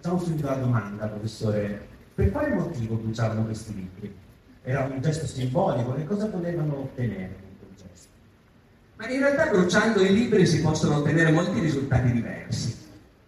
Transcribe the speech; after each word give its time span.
Facciamo 0.00 0.20
subito 0.20 0.46
la 0.46 0.54
domanda, 0.54 1.06
professore. 1.06 1.86
Per 2.14 2.30
quale 2.30 2.54
motivo 2.54 2.94
bruciavano 2.94 3.44
questi 3.44 3.74
libri? 3.74 4.14
Era 4.62 4.84
un 4.84 5.00
gesto 5.00 5.26
simbolico, 5.26 5.94
che 5.94 6.04
cosa 6.04 6.28
volevano 6.28 6.82
ottenere 6.82 7.34
con 7.40 7.50
quel 7.58 7.70
gesto? 7.74 8.08
Ma 8.94 9.08
in 9.08 9.18
realtà 9.18 9.46
bruciando 9.46 10.00
i 10.02 10.14
libri 10.14 10.46
si 10.46 10.60
possono 10.60 10.98
ottenere 10.98 11.32
molti 11.32 11.58
risultati 11.58 12.12
diversi, 12.12 12.76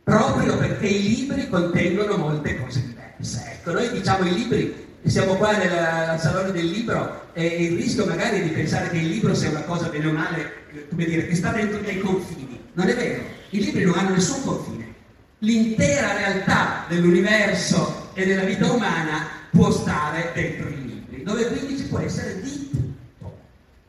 proprio 0.04 0.56
perché 0.58 0.86
i 0.86 1.08
libri 1.08 1.48
contengono 1.48 2.16
molte 2.16 2.60
cose 2.60 2.86
diverse. 2.86 3.50
Ecco, 3.52 3.72
noi 3.72 3.90
diciamo 3.90 4.24
i 4.26 4.32
libri, 4.32 4.86
siamo 5.02 5.34
qua 5.34 5.56
nel 5.56 5.72
al 5.72 6.20
salone 6.20 6.52
del 6.52 6.66
libro 6.66 7.32
e 7.32 7.46
il 7.46 7.76
rischio 7.76 8.06
magari 8.06 8.44
di 8.44 8.50
pensare 8.50 8.90
che 8.90 8.98
il 8.98 9.08
libro 9.08 9.34
sia 9.34 9.50
una 9.50 9.62
cosa 9.62 9.88
bene 9.88 10.06
o 10.06 10.12
male, 10.12 10.52
come 10.88 11.04
dire, 11.04 11.26
che 11.26 11.34
sta 11.34 11.50
dentro 11.50 11.80
dei 11.80 11.98
confini. 11.98 12.60
Non 12.74 12.88
è 12.88 12.94
vero, 12.94 13.22
i 13.50 13.60
libri 13.60 13.82
non 13.84 13.98
hanno 13.98 14.10
nessun 14.10 14.44
confine 14.44 14.79
l'intera 15.40 16.16
realtà 16.16 16.84
dell'universo 16.88 18.10
e 18.14 18.26
della 18.26 18.44
vita 18.44 18.70
umana 18.70 19.26
può 19.50 19.70
stare 19.70 20.32
dentro 20.34 20.68
i 20.68 20.82
libri, 20.86 21.22
dove 21.22 21.46
quindi 21.46 21.78
ci 21.78 21.84
può 21.84 21.98
essere 21.98 22.40
di 22.40 22.70
tutto. 22.70 23.38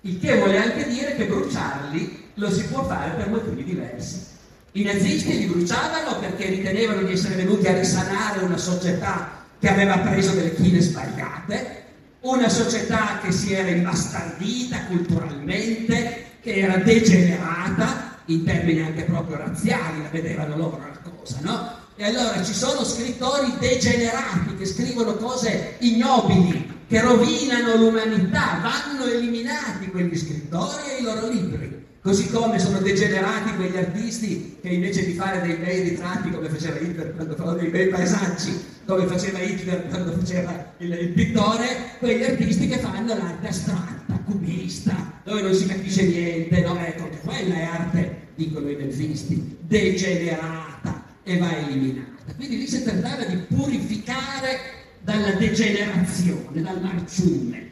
Il 0.02 0.20
che 0.20 0.38
vuole 0.38 0.58
anche 0.58 0.88
dire 0.88 1.16
che 1.16 1.26
bruciarli 1.26 2.30
lo 2.36 2.52
si 2.52 2.64
può 2.66 2.84
fare 2.86 3.12
per 3.16 3.30
motivi 3.30 3.64
diversi. 3.64 4.30
I 4.74 4.84
nazisti 4.84 5.38
li 5.38 5.46
bruciavano 5.46 6.20
perché 6.20 6.46
ritenevano 6.46 7.02
di 7.04 7.14
essere 7.14 7.36
venuti 7.36 7.68
a 7.68 7.78
risanare 7.78 8.44
una 8.44 8.58
società 8.58 9.46
che 9.60 9.70
aveva 9.70 9.98
preso 9.98 10.32
delle 10.32 10.56
chine 10.56 10.80
sbagliate, 10.80 11.84
una 12.22 12.48
società 12.48 13.20
che 13.22 13.32
si 13.32 13.54
era 13.54 13.70
imbastardita 13.70 14.86
culturalmente, 14.86 16.26
che 16.42 16.56
era 16.56 16.78
degenerata, 16.78 18.20
in 18.26 18.46
termini 18.46 18.82
anche 18.82 19.04
proprio 19.04 19.38
razziali, 19.38 20.02
la 20.02 20.10
vedevano 20.10 20.56
loro 20.56 20.78
cosa, 21.22 21.38
no? 21.42 21.80
E 21.96 22.04
allora 22.06 22.44
ci 22.44 22.54
sono 22.54 22.84
scrittori 22.84 23.54
degenerati 23.60 24.56
che 24.58 24.66
scrivono 24.66 25.14
cose 25.16 25.76
ignobili, 25.80 26.80
che 26.88 27.00
rovinano 27.00 27.76
l'umanità, 27.76 28.60
vanno 28.62 29.06
eliminati 29.06 29.88
quegli 29.88 30.18
scrittori 30.18 30.90
e 30.90 31.02
i 31.02 31.04
loro 31.04 31.30
libri. 31.30 31.80
Così 32.02 32.32
come 32.32 32.58
sono 32.58 32.80
degenerati 32.80 33.54
quegli 33.56 33.78
artisti 33.78 34.58
che 34.60 34.70
invece 34.70 35.06
di 35.06 35.14
fare 35.14 35.42
dei 35.42 35.58
bei 35.58 35.90
ritratti 35.90 36.32
come 36.32 36.50
faceva 36.50 36.80
Hitler 36.80 37.14
quando 37.14 37.36
faceva 37.36 37.54
dei 37.54 37.70
bei 37.70 37.88
paesaggi, 37.90 38.66
come 38.88 39.06
faceva 39.06 39.40
Hitler 39.40 39.88
quando 39.88 40.18
faceva 40.18 40.74
il, 40.80 40.92
il 40.92 41.10
pittore, 41.10 41.98
quegli 42.00 42.24
artisti 42.24 42.68
che 42.68 42.80
fanno 42.80 43.16
l'arte 43.16 43.48
astratta, 43.48 44.20
cubista, 44.26 45.22
dove 45.24 45.44
non 45.44 45.54
si 45.54 45.68
capisce 45.68 46.02
niente, 46.08 46.62
no? 46.62 46.80
Ecco, 46.80 47.08
quella 47.24 47.54
è 47.54 47.64
arte 47.66 48.30
dicono 48.34 48.68
i 48.68 48.84
nazisti, 48.84 49.58
degenerata 49.62 51.01
e 51.32 51.38
va 51.38 51.58
eliminata. 51.58 52.34
Quindi 52.36 52.58
lì 52.58 52.68
si 52.68 52.84
trattava 52.84 53.24
di 53.24 53.36
purificare 53.38 54.60
dalla 55.02 55.32
degenerazione, 55.32 56.62
dal 56.62 56.82
marciume. 56.82 57.70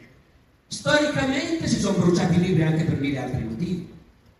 Storicamente 0.66 1.66
si 1.66 1.78
sono 1.78 1.98
bruciati 1.98 2.36
i 2.36 2.40
libri 2.40 2.62
anche 2.62 2.84
per 2.84 2.98
mille 2.98 3.18
altri 3.18 3.44
motivi. 3.44 3.88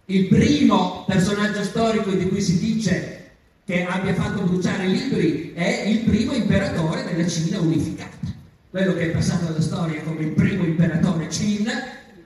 Il 0.07 0.27
primo 0.27 1.05
personaggio 1.07 1.63
storico 1.63 2.11
di 2.11 2.29
cui 2.29 2.41
si 2.41 2.59
dice 2.59 3.31
che 3.65 3.85
abbia 3.85 4.15
fatto 4.15 4.43
bruciare 4.43 4.87
i 4.87 4.93
libri 4.93 5.53
è 5.55 5.85
il 5.87 6.01
primo 6.01 6.33
imperatore 6.33 7.05
della 7.05 7.29
Cina 7.29 7.61
unificata, 7.61 8.27
quello 8.71 8.95
che 8.95 9.03
è 9.03 9.11
passato 9.11 9.47
alla 9.47 9.61
storia 9.61 10.03
come 10.03 10.23
il 10.23 10.31
primo 10.31 10.65
imperatore 10.65 11.29
Qin, 11.29 11.71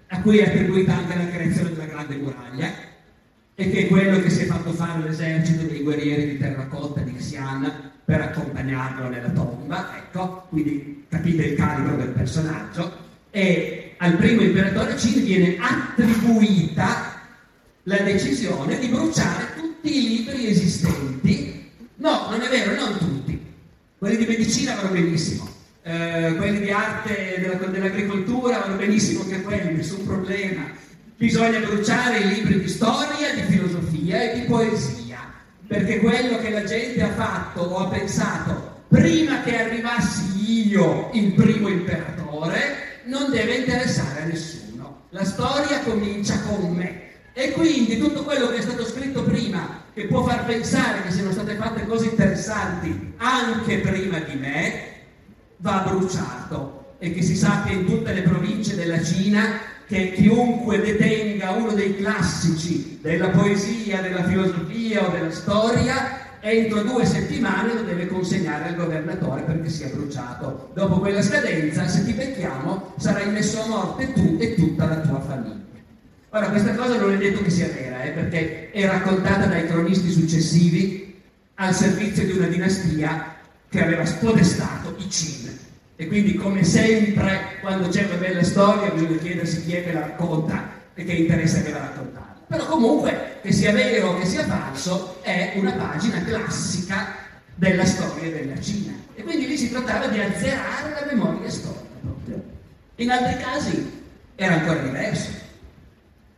a 0.09 0.21
cui 0.23 0.39
è 0.39 0.47
attribuita 0.47 0.97
anche 0.97 1.17
la 1.17 1.29
creazione 1.29 1.71
della 1.71 1.87
grande 1.87 2.17
muraglia, 2.17 2.73
e 3.57 3.71
che 3.71 3.85
è 3.85 3.87
quello 3.87 4.21
che 4.21 4.31
si 4.31 4.43
è 4.43 4.47
fatto 4.47 4.73
fare 4.73 5.03
all'esercito 5.03 5.65
dei 5.65 5.83
guerrieri 5.83 6.31
di 6.31 6.39
terracotta 6.39 7.01
di 7.01 7.15
Xi'an 7.15 7.93
per 8.05 8.21
accompagnarlo 8.21 9.09
nella 9.09 9.31
tomba, 9.31 9.97
ecco, 9.97 10.47
quindi 10.49 11.05
capite 11.09 11.45
il 11.45 11.57
calibro 11.57 11.97
del 11.97 12.09
personaggio, 12.09 13.03
e 13.31 13.95
al 13.99 14.17
primo 14.17 14.43
imperatore 14.43 14.95
Qin 14.95 15.25
viene 15.25 15.57
attribuita 15.59 17.23
la 17.85 17.99
decisione 17.99 18.79
di 18.79 18.89
bruciare 18.89 19.55
tutti 19.57 19.97
i 19.97 20.09
libri 20.17 20.49
esistenti. 20.49 21.71
No, 21.97 22.29
non 22.31 22.41
è 22.41 22.49
vero, 22.49 22.75
non 22.75 22.99
tutti. 22.99 23.41
Quelli 23.99 24.17
di 24.17 24.27
medicina 24.27 24.75
vanno 24.75 24.91
benissimo, 24.91 25.49
eh, 25.83 26.35
quelli 26.37 26.61
di 26.61 26.71
arte 26.71 27.37
della, 27.39 27.67
dell'agricoltura 27.67 28.59
vanno 28.59 28.77
benissimo 28.77 29.23
anche 29.23 29.43
quelli, 29.43 29.75
nessun 29.75 30.05
problema 30.05 30.83
Bisogna 31.17 31.61
bruciare 31.61 32.19
i 32.19 32.29
libri 32.35 32.61
di 32.61 32.69
storia, 32.69 33.33
di 33.35 33.43
filosofia 33.43 34.21
e 34.21 34.41
di 34.41 34.47
poesia, 34.47 35.19
perché 35.65 36.01
quello 36.01 36.39
che 36.39 36.51
la 36.51 36.65
gente 36.65 37.01
ha 37.03 37.13
fatto 37.13 37.61
o 37.61 37.77
ha 37.79 37.89
pensato 37.89 38.83
prima 38.89 39.41
che 39.43 39.57
arrivassi 39.57 40.69
io, 40.69 41.11
il 41.13 41.33
primo 41.35 41.69
imperatore, 41.69 43.03
non 43.05 43.31
deve 43.31 43.59
interessare 43.59 44.23
a 44.23 44.25
nessuno. 44.25 45.03
La 45.11 45.25
storia 45.25 45.83
comincia 45.85 46.41
con 46.41 46.73
me. 46.73 47.03
E 47.33 47.53
quindi 47.53 47.97
tutto 47.99 48.25
quello 48.25 48.49
che 48.49 48.57
è 48.57 48.63
stato 48.63 48.85
scritto 48.85 49.23
prima, 49.23 49.83
che 49.95 50.07
può 50.07 50.25
far 50.25 50.45
pensare 50.45 51.03
che 51.03 51.13
siano 51.13 51.31
state 51.31 51.55
fatte 51.55 51.87
cose 51.87 52.07
interessanti 52.07 53.15
anche 53.19 53.79
prima 53.79 54.19
di 54.19 54.35
me, 54.35 54.83
va 55.59 55.85
bruciato. 55.89 56.97
E 56.99 57.13
che 57.13 57.23
si 57.23 57.37
sa 57.37 57.63
che 57.65 57.73
in 57.73 57.87
tutte 57.87 58.13
le 58.13 58.23
province 58.23 58.75
della 58.75 59.03
Cina 59.03 59.73
che 59.87 60.13
chiunque 60.13 60.81
detenga 60.81 61.51
uno 61.53 61.73
dei 61.73 61.97
classici 61.97 62.99
della 63.03 63.29
poesia, 63.29 64.01
della 64.01 64.25
filosofia 64.25 65.07
o 65.07 65.11
della 65.11 65.31
storia, 65.31 66.39
entro 66.41 66.83
due 66.83 67.05
settimane 67.07 67.73
lo 67.73 67.83
deve 67.83 68.07
consegnare 68.07 68.69
al 68.69 68.77
governatore 68.77 69.43
perché 69.43 69.69
sia 69.69 69.89
bruciato. 69.89 70.71
Dopo 70.75 70.99
quella 70.99 71.23
scadenza, 71.23 71.87
se 71.89 72.05
ti 72.05 72.13
becchiamo, 72.13 72.95
sarai 72.99 73.31
messo 73.31 73.63
a 73.63 73.67
morte 73.67 74.13
tu 74.13 74.37
e 74.39 74.55
tutta 74.55 74.87
la 74.87 75.01
tua 75.01 75.21
famiglia. 75.21 75.63
Ora, 76.31 76.49
questa 76.49 76.75
cosa 76.75 76.99
non 76.99 77.13
è 77.13 77.17
detto 77.17 77.43
che 77.43 77.51
sia 77.51 77.69
vera, 77.69 78.03
eh, 78.03 78.11
perché 78.11 78.71
è 78.73 78.87
raccontata 78.87 79.47
dai 79.47 79.67
cronisti 79.67 80.11
successivi 80.11 81.23
al 81.55 81.73
servizio 81.73 82.25
di 82.25 82.33
una 82.33 82.49
dinastia 82.49 83.37
che 83.69 83.83
aveva 83.83 84.05
spodestato 84.05 84.97
i 84.99 85.09
Cin. 85.09 85.59
E 85.97 86.09
quindi 86.09 86.35
come 86.35 86.65
sempre 86.65 87.59
quando 87.61 87.89
c'è 87.89 88.05
una 88.05 88.17
bella 88.17 88.43
storia 88.43 88.91
bisogna 88.91 89.17
chiedersi 89.19 89.65
chi 89.65 89.77
è 89.77 89.85
che 89.85 89.93
la 89.93 90.01
racconta 90.01 90.73
e 90.93 91.05
che 91.05 91.13
interesse 91.13 91.61
aveva 91.61 91.79
raccontare. 91.79 92.35
Però 92.49 92.67
comunque, 92.67 93.39
che 93.43 93.53
sia 93.53 93.73
vero 93.73 94.09
o 94.09 94.19
che 94.19 94.27
sia 94.27 94.45
falso, 94.45 95.23
è 95.23 95.53
una 95.55 95.73
pagina 95.73 96.23
classica 96.25 97.15
della 97.55 97.85
storia 97.85 98.31
della 98.31 98.61
Cina. 98.61 98.93
E 99.15 99.23
quindi 99.23 99.47
lì 99.47 99.57
si 99.57 99.71
trattava 99.71 100.09
di 100.09 100.19
azzerare 100.19 100.91
la 100.91 101.07
memoria 101.07 101.49
storica. 101.49 101.83
In 102.97 103.11
altri 103.11 103.43
casi 103.43 104.03
era 104.35 104.55
ancora 104.55 104.81
diverso. 104.81 105.31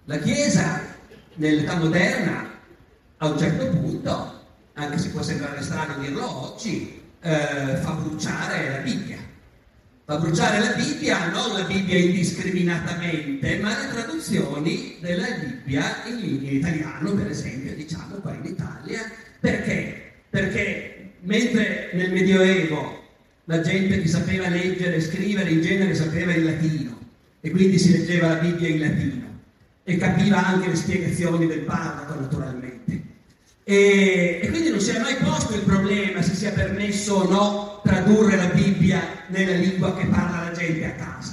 La 0.05 0.19
Chiesa, 0.19 0.83
nell'età 1.35 1.77
moderna, 1.77 2.51
a 3.17 3.27
un 3.27 3.39
certo 3.39 3.69
punto, 3.69 4.45
anche 4.75 4.99
se 4.99 5.09
può 5.09 5.23
sembrare 5.23 5.63
strano 5.63 5.99
dirlo 5.99 6.53
oggi, 6.53 7.03
eh, 7.23 7.77
fa 7.81 7.93
bruciare 7.93 8.71
la 8.71 8.79
Bibbia 8.79 9.26
fa 10.07 10.19
bruciare 10.19 10.61
la 10.61 10.73
Bibbia, 10.75 11.31
non 11.31 11.53
la 11.53 11.65
Bibbia 11.65 11.99
indiscriminatamente, 11.99 13.59
ma 13.59 13.77
le 13.77 13.89
traduzioni 13.89 14.99
della 15.01 15.27
Bibbia 15.33 16.05
in, 16.07 16.45
in 16.45 16.55
italiano, 16.55 17.13
per 17.13 17.27
esempio, 17.27 17.75
diciamo 17.75 18.15
qua 18.23 18.33
in 18.33 18.45
Italia. 18.45 19.01
Perché? 19.41 20.13
Perché 20.31 21.11
mentre 21.23 21.91
nel 21.95 22.13
Medioevo 22.13 23.03
la 23.47 23.61
gente 23.61 24.01
che 24.01 24.07
sapeva 24.07 24.49
leggere 24.49 24.95
e 24.95 25.01
scrivere 25.01 25.51
in 25.51 25.61
genere 25.61 25.95
sapeva 25.97 26.33
il 26.33 26.45
latino 26.45 26.99
e 27.41 27.51
quindi 27.51 27.77
si 27.77 27.91
leggeva 27.91 28.29
la 28.29 28.35
Bibbia 28.35 28.69
in 28.69 28.79
latino 28.79 29.27
e 29.83 29.97
capiva 29.97 30.47
anche 30.47 30.69
le 30.69 30.77
spiegazioni 30.77 31.49
del 31.49 31.61
parroco 31.61 32.21
naturalmente. 32.21 32.66
E, 33.69 34.39
e 34.45 34.49
quindi 34.49 34.71
non 34.71 34.79
si 34.79 34.91
è 34.91 35.01
mai 35.01 35.17
posto 35.17 35.55
il 35.55 35.63
problema 35.63 36.23
se 36.23 36.37
sia 36.37 36.53
permesso 36.53 37.15
o 37.15 37.29
no 37.29 37.81
tradurre 37.83 38.37
la 38.37 38.47
Bibbia 38.47 39.03
nella 39.27 39.57
lingua 39.57 39.97
che 39.97 40.07
parla 40.07 40.45
la 40.45 40.57
gente 40.57 40.85
a 40.85 40.93
casa. 40.93 41.33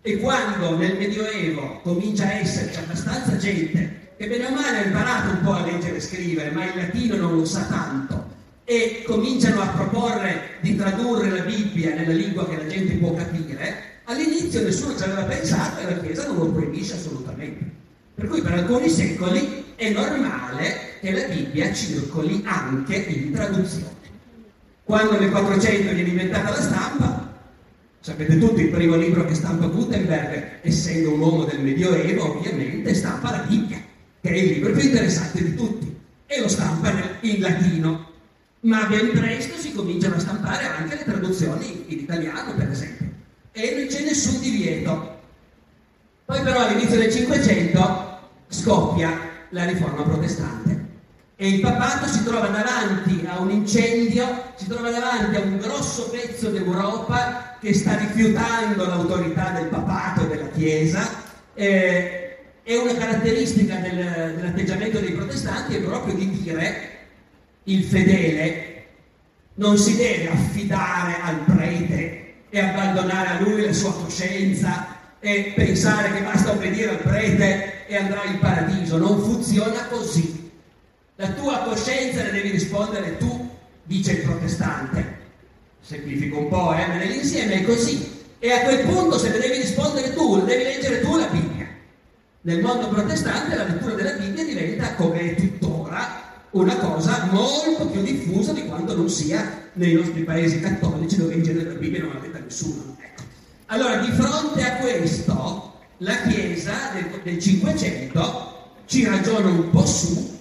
E 0.00 0.16
quando 0.16 0.78
nel 0.78 0.96
Medioevo 0.96 1.80
comincia 1.82 2.24
a 2.24 2.32
esserci 2.32 2.78
abbastanza 2.78 3.36
gente 3.36 4.14
che 4.16 4.28
bene 4.28 4.46
o 4.46 4.50
male 4.54 4.78
ha 4.78 4.84
imparato 4.86 5.34
un 5.34 5.42
po' 5.42 5.52
a 5.52 5.66
leggere 5.66 5.96
e 5.96 6.00
scrivere, 6.00 6.52
ma 6.52 6.64
il 6.64 6.74
latino 6.74 7.16
non 7.16 7.36
lo 7.36 7.44
sa 7.44 7.64
tanto, 7.64 8.28
e 8.64 9.02
cominciano 9.04 9.60
a 9.60 9.66
proporre 9.66 10.56
di 10.62 10.74
tradurre 10.74 11.28
la 11.28 11.42
Bibbia 11.42 11.94
nella 11.94 12.14
lingua 12.14 12.48
che 12.48 12.56
la 12.56 12.66
gente 12.66 12.94
può 12.94 13.12
capire, 13.12 14.00
all'inizio 14.04 14.62
nessuno 14.62 14.96
ci 14.96 15.02
aveva 15.02 15.24
pensato 15.24 15.80
e 15.80 15.94
la 15.94 16.00
Chiesa 16.00 16.28
non 16.28 16.36
lo 16.38 16.46
proibisce 16.46 16.94
assolutamente. 16.94 17.62
Per 18.14 18.26
cui 18.26 18.40
per 18.40 18.54
alcuni 18.54 18.88
secoli 18.88 19.66
è 19.78 19.90
normale 19.90 20.96
che 21.00 21.12
la 21.12 21.32
Bibbia 21.32 21.72
circoli 21.72 22.42
anche 22.44 22.96
in 22.96 23.32
traduzione. 23.32 23.94
Quando 24.82 25.20
nel 25.20 25.30
400 25.30 25.94
viene 25.94 26.08
inventata 26.08 26.50
la 26.50 26.60
stampa, 26.60 27.32
sapete 28.00 28.38
tutti 28.38 28.62
il 28.62 28.70
primo 28.70 28.96
libro 28.96 29.24
che 29.24 29.34
stampa 29.34 29.66
Gutenberg, 29.66 30.58
essendo 30.62 31.12
un 31.12 31.20
uomo 31.20 31.44
del 31.44 31.60
Medioevo, 31.60 32.38
ovviamente 32.38 32.92
stampa 32.92 33.30
la 33.30 33.44
Bibbia, 33.44 33.80
che 34.20 34.28
è 34.28 34.36
il 34.36 34.54
libro 34.54 34.72
più 34.72 34.82
interessante 34.82 35.44
di 35.44 35.54
tutti, 35.54 35.96
e 36.26 36.40
lo 36.40 36.48
stampa 36.48 36.92
in 37.20 37.40
latino 37.40 38.06
ma 38.60 38.86
ben 38.86 39.12
presto 39.12 39.56
si 39.56 39.72
cominciano 39.72 40.16
a 40.16 40.18
stampare 40.18 40.64
anche 40.66 40.96
le 40.96 41.04
traduzioni 41.04 41.84
in 41.86 41.98
italiano, 42.00 42.54
per 42.54 42.68
esempio, 42.68 43.06
e 43.52 43.74
non 43.76 43.86
c'è 43.86 44.02
nessun 44.02 44.40
divieto. 44.40 45.16
Poi 46.24 46.42
però 46.42 46.66
all'inizio 46.66 46.98
del 46.98 47.12
Cinquecento 47.12 48.18
scoppia 48.48 49.27
la 49.50 49.64
riforma 49.64 50.02
protestante 50.02 50.86
e 51.40 51.50
il 51.50 51.60
papato 51.60 52.08
si 52.08 52.24
trova 52.24 52.48
davanti 52.48 53.24
a 53.24 53.38
un 53.38 53.50
incendio, 53.50 54.26
si 54.56 54.66
trova 54.66 54.90
davanti 54.90 55.36
a 55.36 55.40
un 55.40 55.58
grosso 55.58 56.10
pezzo 56.10 56.50
d'Europa 56.50 57.56
che 57.60 57.72
sta 57.74 57.96
rifiutando 57.96 58.84
l'autorità 58.84 59.50
del 59.50 59.68
papato 59.68 60.24
e 60.24 60.26
della 60.26 60.48
Chiesa. 60.48 61.08
Eh, 61.54 62.38
e 62.64 62.76
una 62.76 62.92
caratteristica 62.92 63.76
del, 63.76 64.34
dell'atteggiamento 64.34 64.98
dei 64.98 65.12
protestanti 65.12 65.76
è 65.76 65.80
proprio 65.80 66.14
di 66.14 66.28
dire 66.42 66.90
il 67.62 67.84
fedele 67.84 68.86
non 69.54 69.78
si 69.78 69.96
deve 69.96 70.30
affidare 70.30 71.20
al 71.22 71.38
prete 71.44 72.34
e 72.50 72.60
abbandonare 72.60 73.28
a 73.28 73.40
lui 73.40 73.64
la 73.64 73.72
sua 73.72 73.94
coscienza 73.94 74.97
e 75.20 75.52
pensare 75.54 76.12
che 76.12 76.22
basta 76.22 76.52
obbedire 76.52 76.90
al 76.90 76.98
prete 76.98 77.86
e 77.86 77.96
andrà 77.96 78.24
in 78.24 78.38
paradiso. 78.38 78.98
Non 78.98 79.20
funziona 79.20 79.86
così. 79.86 80.50
La 81.16 81.30
tua 81.30 81.58
coscienza 81.58 82.22
ne 82.22 82.30
devi 82.30 82.50
rispondere 82.50 83.16
tu, 83.16 83.48
dice 83.82 84.12
il 84.12 84.22
protestante. 84.22 85.16
Semplifico 85.80 86.38
un 86.38 86.48
po', 86.48 86.74
eh, 86.74 86.86
ma 86.86 86.94
nell'insieme 86.94 87.54
è 87.54 87.64
così. 87.64 88.16
E 88.38 88.52
a 88.52 88.60
quel 88.60 88.86
punto, 88.86 89.18
se 89.18 89.30
ne 89.30 89.38
devi 89.38 89.56
rispondere 89.56 90.14
tu, 90.14 90.44
devi 90.44 90.62
leggere 90.62 91.00
tu 91.00 91.16
la 91.16 91.26
Bibbia. 91.26 91.66
Nel 92.42 92.60
mondo 92.60 92.88
protestante 92.88 93.56
la 93.56 93.64
lettura 93.64 93.94
della 93.94 94.12
Bibbia 94.12 94.44
diventa, 94.44 94.94
come 94.94 95.20
è 95.20 95.34
tuttora, 95.34 96.26
una 96.50 96.76
cosa 96.76 97.28
molto 97.32 97.88
più 97.88 98.00
diffusa 98.02 98.52
di 98.52 98.64
quanto 98.64 98.94
non 98.94 99.10
sia 99.10 99.70
nei 99.72 99.94
nostri 99.94 100.22
paesi 100.22 100.60
cattolici 100.60 101.16
dove 101.16 101.34
in 101.34 101.42
genere 101.42 101.72
la 101.72 101.78
Bibbia 101.78 102.00
non 102.00 102.12
la 102.12 102.20
mette 102.20 102.40
nessuno. 102.40 102.96
Allora, 103.70 103.96
di 103.98 104.10
fronte 104.12 104.62
a 104.62 104.76
questo, 104.76 105.74
la 105.98 106.22
Chiesa 106.22 106.90
del, 106.94 107.20
del 107.22 107.38
500 107.38 108.72
ci 108.86 109.04
ragiona 109.04 109.48
un 109.48 109.68
po' 109.68 109.84
su 109.84 110.38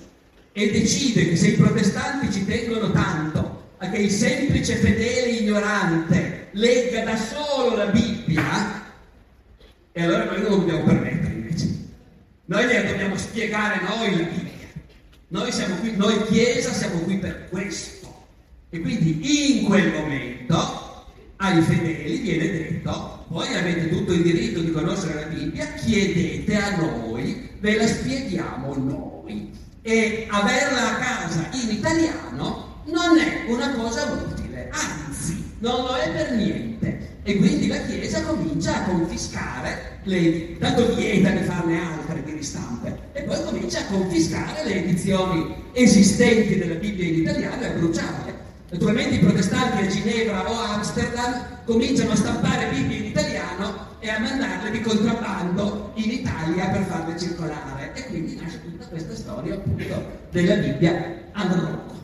e 0.53 0.71
decide 0.71 1.27
che 1.27 1.35
se 1.35 1.47
i 1.49 1.55
protestanti 1.55 2.31
ci 2.31 2.45
tengono 2.45 2.89
tanto 2.91 3.73
a 3.79 3.89
che 3.89 3.97
il 3.97 4.11
semplice 4.11 4.75
fedele 4.75 5.31
ignorante 5.31 6.47
legga 6.51 7.03
da 7.03 7.17
solo 7.17 7.75
la 7.75 7.87
Bibbia, 7.87 8.85
e 9.91 10.03
allora 10.03 10.23
noi 10.23 10.41
non 10.41 10.49
lo 10.49 10.57
dobbiamo 10.59 10.83
permettere 10.83 11.33
invece. 11.33 11.67
Noi 12.45 12.65
le 12.65 12.85
dobbiamo 12.85 13.17
spiegare 13.17 13.81
noi 13.81 14.17
la 14.17 14.23
Bibbia. 14.23 14.67
Noi 15.27 15.51
siamo 15.51 15.75
qui, 15.75 15.93
noi 15.97 16.23
Chiesa 16.27 16.71
siamo 16.71 16.99
qui 16.99 17.17
per 17.17 17.49
questo. 17.49 18.25
E 18.69 18.79
quindi 18.79 19.57
in 19.57 19.65
quel 19.65 19.91
momento 19.91 21.05
ai 21.35 21.61
fedeli 21.61 22.17
viene 22.19 22.51
detto, 22.51 23.16
voi 23.29 23.53
avete 23.53 23.89
tutto 23.89 24.13
il 24.13 24.21
diritto 24.21 24.61
di 24.61 24.71
conoscere 24.71 25.13
la 25.15 25.27
Bibbia, 25.27 25.65
chiedete 25.73 26.55
a 26.55 26.77
noi, 26.77 27.49
ve 27.59 27.75
la 27.75 27.87
spieghiamo 27.87 28.75
noi. 28.75 29.51
E 29.81 30.27
averla 30.29 30.95
a 30.95 30.99
casa 30.99 31.49
in 31.53 31.75
italiano 31.75 32.81
non 32.85 33.17
è 33.17 33.49
una 33.49 33.73
cosa 33.73 34.03
utile, 34.03 34.69
anzi, 34.71 35.53
non 35.59 35.81
lo 35.81 35.95
è 35.95 36.09
per 36.11 36.31
niente. 36.33 37.15
E 37.23 37.35
quindi 37.35 37.67
la 37.67 37.81
Chiesa 37.81 38.23
comincia 38.23 38.77
a 38.77 38.83
confiscare 38.83 39.99
le, 40.03 40.57
tanto 40.57 40.95
vieta 40.95 41.29
di 41.29 41.43
farne 41.43 41.81
altre 41.81 42.23
di 42.23 42.31
ristampe, 42.31 42.97
e 43.11 43.23
poi 43.23 43.43
comincia 43.43 43.79
a 43.79 43.85
confiscare 43.85 44.63
le 44.63 44.85
edizioni 44.85 45.53
esistenti 45.73 46.57
della 46.57 46.75
Bibbia 46.75 47.05
in 47.05 47.15
italiano 47.15 47.61
e 47.61 47.65
a 47.65 47.71
bruciarle. 47.71 48.35
Naturalmente 48.69 49.15
i 49.15 49.19
protestanti 49.19 49.83
a 49.83 49.87
Ginevra 49.87 50.49
o 50.49 50.53
a 50.53 50.73
Amsterdam 50.75 51.63
cominciano 51.65 52.11
a 52.11 52.15
stampare 52.15 52.69
Bibbie 52.69 52.97
in 52.97 53.05
italiano 53.57 53.95
e 53.99 54.09
a 54.09 54.19
mandarle 54.19 54.71
di 54.71 54.81
contrabbando 54.81 55.91
in 55.95 56.11
Italia 56.11 56.69
per 56.69 56.83
farle 56.83 57.19
circolare. 57.19 57.93
E 57.93 58.05
quindi 58.05 58.35
nasce 58.39 58.61
tutta 58.63 58.85
questa 58.85 59.15
storia 59.15 59.55
appunto 59.55 60.19
della 60.31 60.55
Bibbia 60.55 61.15
al 61.33 61.49
Rocco. 61.49 61.95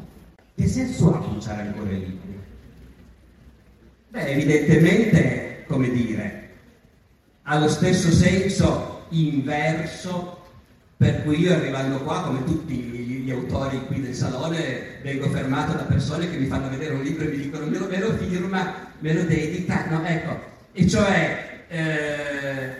Che 0.55 0.67
senso 0.67 1.13
ha 1.13 1.19
bruciare 1.19 1.61
ancora 1.61 1.91
i 1.91 1.99
libri? 1.99 2.39
Beh, 4.09 4.27
evidentemente, 4.27 5.63
come 5.67 5.89
dire, 5.89 6.49
ha 7.43 7.59
lo 7.59 7.67
stesso 7.67 8.11
senso 8.11 9.05
inverso 9.09 10.41
per 10.95 11.23
cui 11.23 11.39
io 11.39 11.53
arrivando 11.53 11.97
qua, 11.99 12.21
come 12.21 12.43
tutti 12.45 12.73
gli, 12.75 13.29
autori 13.31 13.85
qui 13.87 14.01
del 14.01 14.13
salone, 14.13 14.99
vengo 15.01 15.27
fermato 15.29 15.73
da 15.73 15.83
persone 15.83 16.29
che 16.29 16.37
mi 16.37 16.45
fanno 16.45 16.69
vedere 16.69 16.93
un 16.93 17.01
libro 17.01 17.25
e 17.25 17.29
mi 17.29 17.37
dicono 17.37 17.65
me 17.65 17.77
lo, 17.77 17.87
me 17.87 17.99
lo 17.99 18.13
firma, 18.13 18.91
me 18.99 19.13
lo 19.13 19.23
dedica, 19.23 19.87
no, 19.89 20.05
ecco, 20.05 20.52
e 20.73 20.87
cioè 20.89 21.65
eh, 21.69 22.75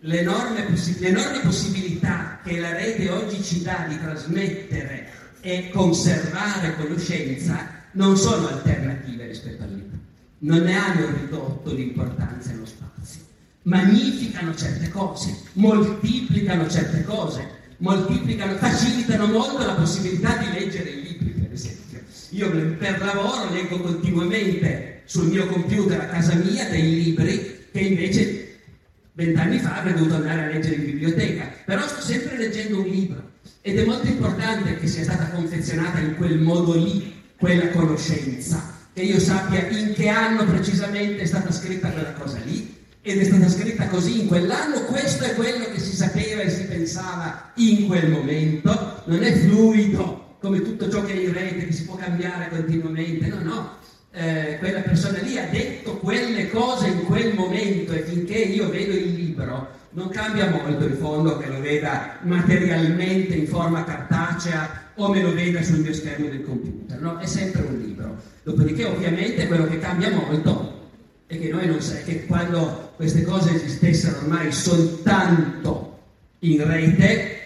l'enorme, 0.00 0.62
possi- 0.62 0.98
l'enorme 1.00 1.40
possibilità 1.40 2.40
che 2.42 2.58
la 2.58 2.72
rete 2.72 3.10
oggi 3.10 3.42
ci 3.42 3.62
dà 3.62 3.84
di 3.88 3.98
trasmettere 3.98 5.08
e 5.40 5.70
conservare 5.70 6.76
conoscenza 6.76 7.82
non 7.92 8.16
sono 8.16 8.48
alternative 8.48 9.26
rispetto 9.26 9.62
al 9.62 9.68
libro 9.70 9.94
non 10.44 10.60
ne 10.62 10.76
hanno 10.76 11.06
ridotto 11.18 11.72
l'importanza 11.72 12.52
e 12.52 12.56
lo 12.56 12.66
spazio. 12.66 13.22
Magnificano 13.62 14.54
certe 14.54 14.90
cose, 14.90 15.34
moltiplicano 15.54 16.68
certe 16.68 17.02
cose, 17.02 17.48
moltiplicano, 17.78 18.56
facilitano 18.56 19.26
molto 19.26 19.64
la 19.64 19.74
possibilità 19.74 20.36
di 20.36 20.52
leggere 20.52 20.90
i 20.90 21.02
libri, 21.02 21.30
per 21.30 21.52
esempio. 21.52 22.00
Io 22.30 22.50
per 22.76 23.00
lavoro 23.00 23.50
leggo 23.50 23.80
continuamente 23.80 24.93
sul 25.04 25.28
mio 25.28 25.46
computer 25.46 26.00
a 26.00 26.06
casa 26.06 26.34
mia 26.34 26.68
dei 26.68 27.02
libri 27.02 27.66
che 27.72 27.80
invece 27.80 28.58
vent'anni 29.12 29.58
fa 29.58 29.78
avrei 29.78 29.94
dovuto 29.94 30.14
andare 30.14 30.44
a 30.44 30.46
leggere 30.46 30.76
in 30.76 30.84
biblioteca, 30.84 31.50
però 31.64 31.86
sto 31.86 32.00
sempre 32.00 32.36
leggendo 32.36 32.80
un 32.80 32.86
libro 32.86 33.32
ed 33.60 33.78
è 33.78 33.84
molto 33.84 34.06
importante 34.06 34.76
che 34.78 34.86
sia 34.86 35.04
stata 35.04 35.28
confezionata 35.30 35.98
in 35.98 36.16
quel 36.16 36.38
modo 36.38 36.74
lì 36.74 37.22
quella 37.36 37.68
conoscenza 37.68 38.72
che 38.94 39.02
io 39.02 39.18
sappia 39.18 39.66
in 39.68 39.92
che 39.92 40.08
anno 40.08 40.44
precisamente 40.44 41.22
è 41.22 41.26
stata 41.26 41.50
scritta 41.50 41.90
quella 41.90 42.12
cosa 42.12 42.38
lì, 42.44 42.82
ed 43.02 43.18
è 43.18 43.24
stata 43.24 43.48
scritta 43.48 43.88
così 43.88 44.20
in 44.20 44.28
quell'anno, 44.28 44.84
questo 44.84 45.24
è 45.24 45.34
quello 45.34 45.64
che 45.64 45.80
si 45.80 45.96
sapeva 45.96 46.42
e 46.42 46.48
si 46.48 46.64
pensava 46.64 47.50
in 47.56 47.86
quel 47.86 48.08
momento, 48.08 49.02
non 49.06 49.22
è 49.24 49.36
fluido 49.40 50.36
come 50.40 50.62
tutto 50.62 50.88
ciò 50.88 51.04
che 51.04 51.12
è 51.12 51.16
in 51.16 51.32
rete, 51.32 51.66
che 51.66 51.72
si 51.72 51.84
può 51.84 51.96
cambiare 51.96 52.48
continuamente, 52.50 53.26
no, 53.26 53.42
no, 53.42 53.76
eh, 54.14 54.56
quella 54.60 54.80
persona 54.80 55.18
lì 55.18 55.36
ha 55.38 55.46
detto 55.50 55.96
quelle 55.96 56.48
cose 56.48 56.86
in 56.86 57.02
quel 57.04 57.34
momento 57.34 57.92
e 57.92 58.02
finché 58.02 58.38
io 58.38 58.70
vedo 58.70 58.92
il 58.92 59.12
libro 59.12 59.82
non 59.90 60.08
cambia 60.08 60.50
molto 60.50 60.86
in 60.86 60.96
fondo 60.96 61.36
che 61.36 61.48
lo 61.48 61.60
veda 61.60 62.18
materialmente 62.22 63.34
in 63.34 63.46
forma 63.46 63.84
cartacea 63.84 64.82
o 64.94 65.08
me 65.08 65.20
lo 65.20 65.32
veda 65.34 65.62
sul 65.62 65.80
mio 65.80 65.92
schermo 65.92 66.28
del 66.28 66.44
computer, 66.44 67.00
no? 67.00 67.18
È 67.18 67.26
sempre 67.26 67.62
un 67.62 67.80
libro. 67.80 68.16
Dopodiché 68.44 68.84
ovviamente 68.84 69.46
quello 69.46 69.66
che 69.66 69.78
cambia 69.78 70.10
molto 70.10 70.90
è 71.26 71.38
che 71.38 71.48
noi 71.48 71.66
non 71.66 71.80
sai 71.80 72.04
che 72.04 72.26
quando 72.26 72.92
queste 72.96 73.22
cose 73.22 73.54
esistessero 73.54 74.18
ormai 74.18 74.52
soltanto 74.52 75.98
in 76.40 76.64
rete, 76.64 77.43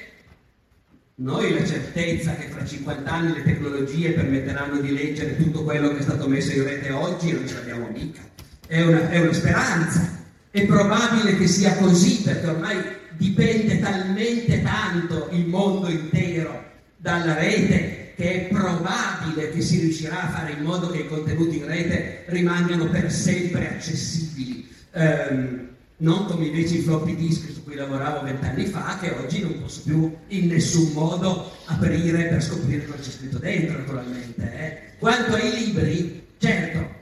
noi 1.21 1.53
la 1.53 1.67
certezza 1.67 2.37
che 2.37 2.49
fra 2.49 2.65
50 2.65 3.11
anni 3.11 3.35
le 3.35 3.43
tecnologie 3.43 4.13
permetteranno 4.13 4.81
di 4.81 4.93
leggere 4.93 5.37
tutto 5.37 5.65
quello 5.65 5.91
che 5.91 5.99
è 5.99 6.03
stato 6.03 6.29
messo 6.29 6.53
in 6.53 6.63
rete 6.63 6.91
oggi 6.93 7.33
non 7.33 7.47
ce 7.47 7.55
l'abbiamo 7.55 7.89
mica. 7.93 8.21
È 8.67 8.81
una, 8.83 9.11
è 9.11 9.21
una 9.21 9.33
speranza. 9.33 10.17
È 10.51 10.65
probabile 10.65 11.37
che 11.37 11.49
sia 11.49 11.75
così 11.77 12.23
perché 12.23 12.47
ormai 12.47 12.77
dipende 13.17 13.81
talmente 13.81 14.63
tanto 14.63 15.29
il 15.33 15.47
mondo 15.47 15.89
intero 15.89 16.67
dalla 16.97 17.35
rete 17.35 18.13
che 18.15 18.47
è 18.47 18.55
probabile 18.55 19.51
che 19.51 19.61
si 19.61 19.81
riuscirà 19.81 20.23
a 20.23 20.31
fare 20.31 20.53
in 20.53 20.63
modo 20.63 20.89
che 20.89 20.99
i 20.99 21.09
contenuti 21.09 21.59
in 21.59 21.67
rete 21.67 22.25
rimangano 22.27 22.89
per 22.91 23.11
sempre 23.11 23.71
accessibili. 23.71 24.69
Um, 24.93 25.69
non 25.99 26.27
come 26.27 26.47
invece 26.47 26.77
i 26.77 26.81
floppy 26.81 27.17
disk 27.17 27.51
su 27.53 27.65
cui 27.65 27.75
lavoravo 27.75 28.25
vent'anni 28.25 28.67
fa, 28.67 28.99
che 29.01 29.11
oggi 29.11 29.41
non 29.41 29.61
posso 29.61 29.83
più 29.85 30.15
in 30.29 30.47
nessun 30.47 30.93
modo 30.93 31.53
aprire 31.67 32.27
per 32.27 32.43
scoprire 32.43 32.87
cosa 32.87 33.03
c'è 33.03 33.11
scritto 33.11 33.39
dentro, 33.39 33.79
naturalmente. 33.79 34.43
Eh. 34.43 34.79
Quanto 34.99 35.35
ai 35.35 35.65
libri, 35.65 36.27
certo, 36.39 36.97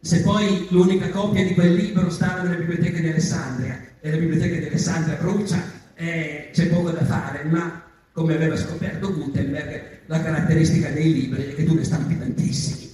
se 0.00 0.20
poi 0.22 0.66
l'unica 0.70 1.08
copia 1.08 1.44
di 1.44 1.54
quel 1.54 1.74
libro 1.74 2.10
stava 2.10 2.42
nelle 2.42 2.64
biblioteche 2.64 3.00
di 3.00 3.08
Alessandria 3.08 3.84
e 4.00 4.10
le 4.10 4.18
biblioteche 4.18 4.58
di 4.60 4.66
Alessandria 4.66 5.16
brucia, 5.16 5.62
eh, 5.94 6.50
c'è 6.52 6.66
poco 6.68 6.90
da 6.90 7.04
fare, 7.04 7.44
ma 7.44 7.82
come 8.12 8.34
aveva 8.34 8.56
scoperto 8.56 9.12
Gutenberg, 9.12 10.00
la 10.06 10.22
caratteristica 10.22 10.90
dei 10.90 11.12
libri 11.12 11.48
è 11.48 11.54
che 11.54 11.64
tu 11.64 11.74
ne 11.74 11.84
stampi 11.84 12.18
tantissimi 12.18 12.86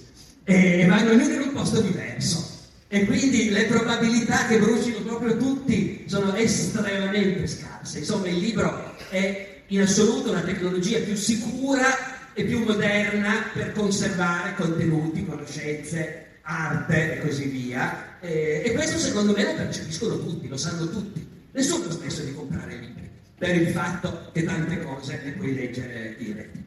e 0.44 0.84
vanno 0.88 1.10
ognuno 1.10 1.34
in 1.34 1.40
un 1.40 1.52
posto 1.52 1.80
diverso. 1.80 2.51
E 2.94 3.06
quindi 3.06 3.48
le 3.48 3.64
probabilità 3.64 4.44
che 4.44 4.58
brucino 4.58 4.98
proprio 4.98 5.34
tutti 5.38 6.04
sono 6.08 6.34
estremamente 6.34 7.46
scarse. 7.46 8.00
Insomma, 8.00 8.28
il 8.28 8.36
libro 8.36 8.94
è 9.08 9.62
in 9.68 9.80
assoluto 9.80 10.30
la 10.30 10.42
tecnologia 10.42 10.98
più 10.98 11.14
sicura 11.14 12.34
e 12.34 12.44
più 12.44 12.62
moderna 12.62 13.46
per 13.50 13.72
conservare 13.72 14.54
contenuti, 14.56 15.24
conoscenze, 15.24 16.40
arte 16.42 17.14
e 17.14 17.26
così 17.26 17.46
via. 17.46 18.20
E, 18.20 18.60
e 18.62 18.72
questo 18.74 18.98
secondo 18.98 19.32
me 19.32 19.42
lo 19.42 19.54
percepiscono 19.54 20.18
tutti, 20.18 20.46
lo 20.48 20.58
sanno 20.58 20.86
tutti. 20.86 21.26
Nessuno 21.52 21.86
ha 21.86 21.92
smesso 21.92 22.22
di 22.24 22.34
comprare 22.34 22.76
libri 22.76 23.08
per 23.38 23.56
il 23.56 23.68
fatto 23.68 24.28
che 24.34 24.44
tante 24.44 24.82
cose 24.82 25.18
le 25.24 25.30
puoi 25.30 25.54
leggere 25.54 26.14
dirette. 26.18 26.62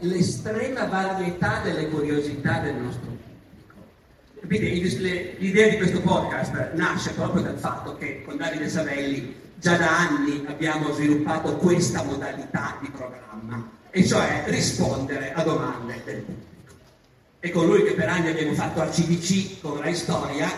L'estrema 0.00 0.86
varietà 0.86 1.60
delle 1.62 1.86
curiosità 1.86 2.58
del 2.58 2.74
nostro 2.74 3.02
pubblico. 3.02 3.27
Capite? 4.48 5.36
L'idea 5.40 5.68
di 5.68 5.76
questo 5.76 6.00
podcast 6.00 6.72
nasce 6.72 7.10
proprio 7.10 7.42
dal 7.42 7.58
fatto 7.58 7.98
che 7.98 8.22
con 8.24 8.38
Davide 8.38 8.66
Savelli 8.70 9.36
già 9.56 9.76
da 9.76 10.08
anni 10.08 10.42
abbiamo 10.48 10.90
sviluppato 10.94 11.56
questa 11.56 12.02
modalità 12.02 12.78
di 12.80 12.88
programma, 12.88 13.70
e 13.90 14.06
cioè 14.06 14.44
rispondere 14.46 15.34
a 15.34 15.42
domande 15.42 16.00
del 16.02 16.22
pubblico. 16.22 16.74
È 17.38 17.50
con 17.50 17.66
lui 17.66 17.82
che 17.82 17.92
per 17.92 18.08
anni 18.08 18.30
abbiamo 18.30 18.54
fatto 18.54 18.80
ACDC 18.80 19.60
con 19.60 19.82
Rai 19.82 19.94
Storia, 19.94 20.50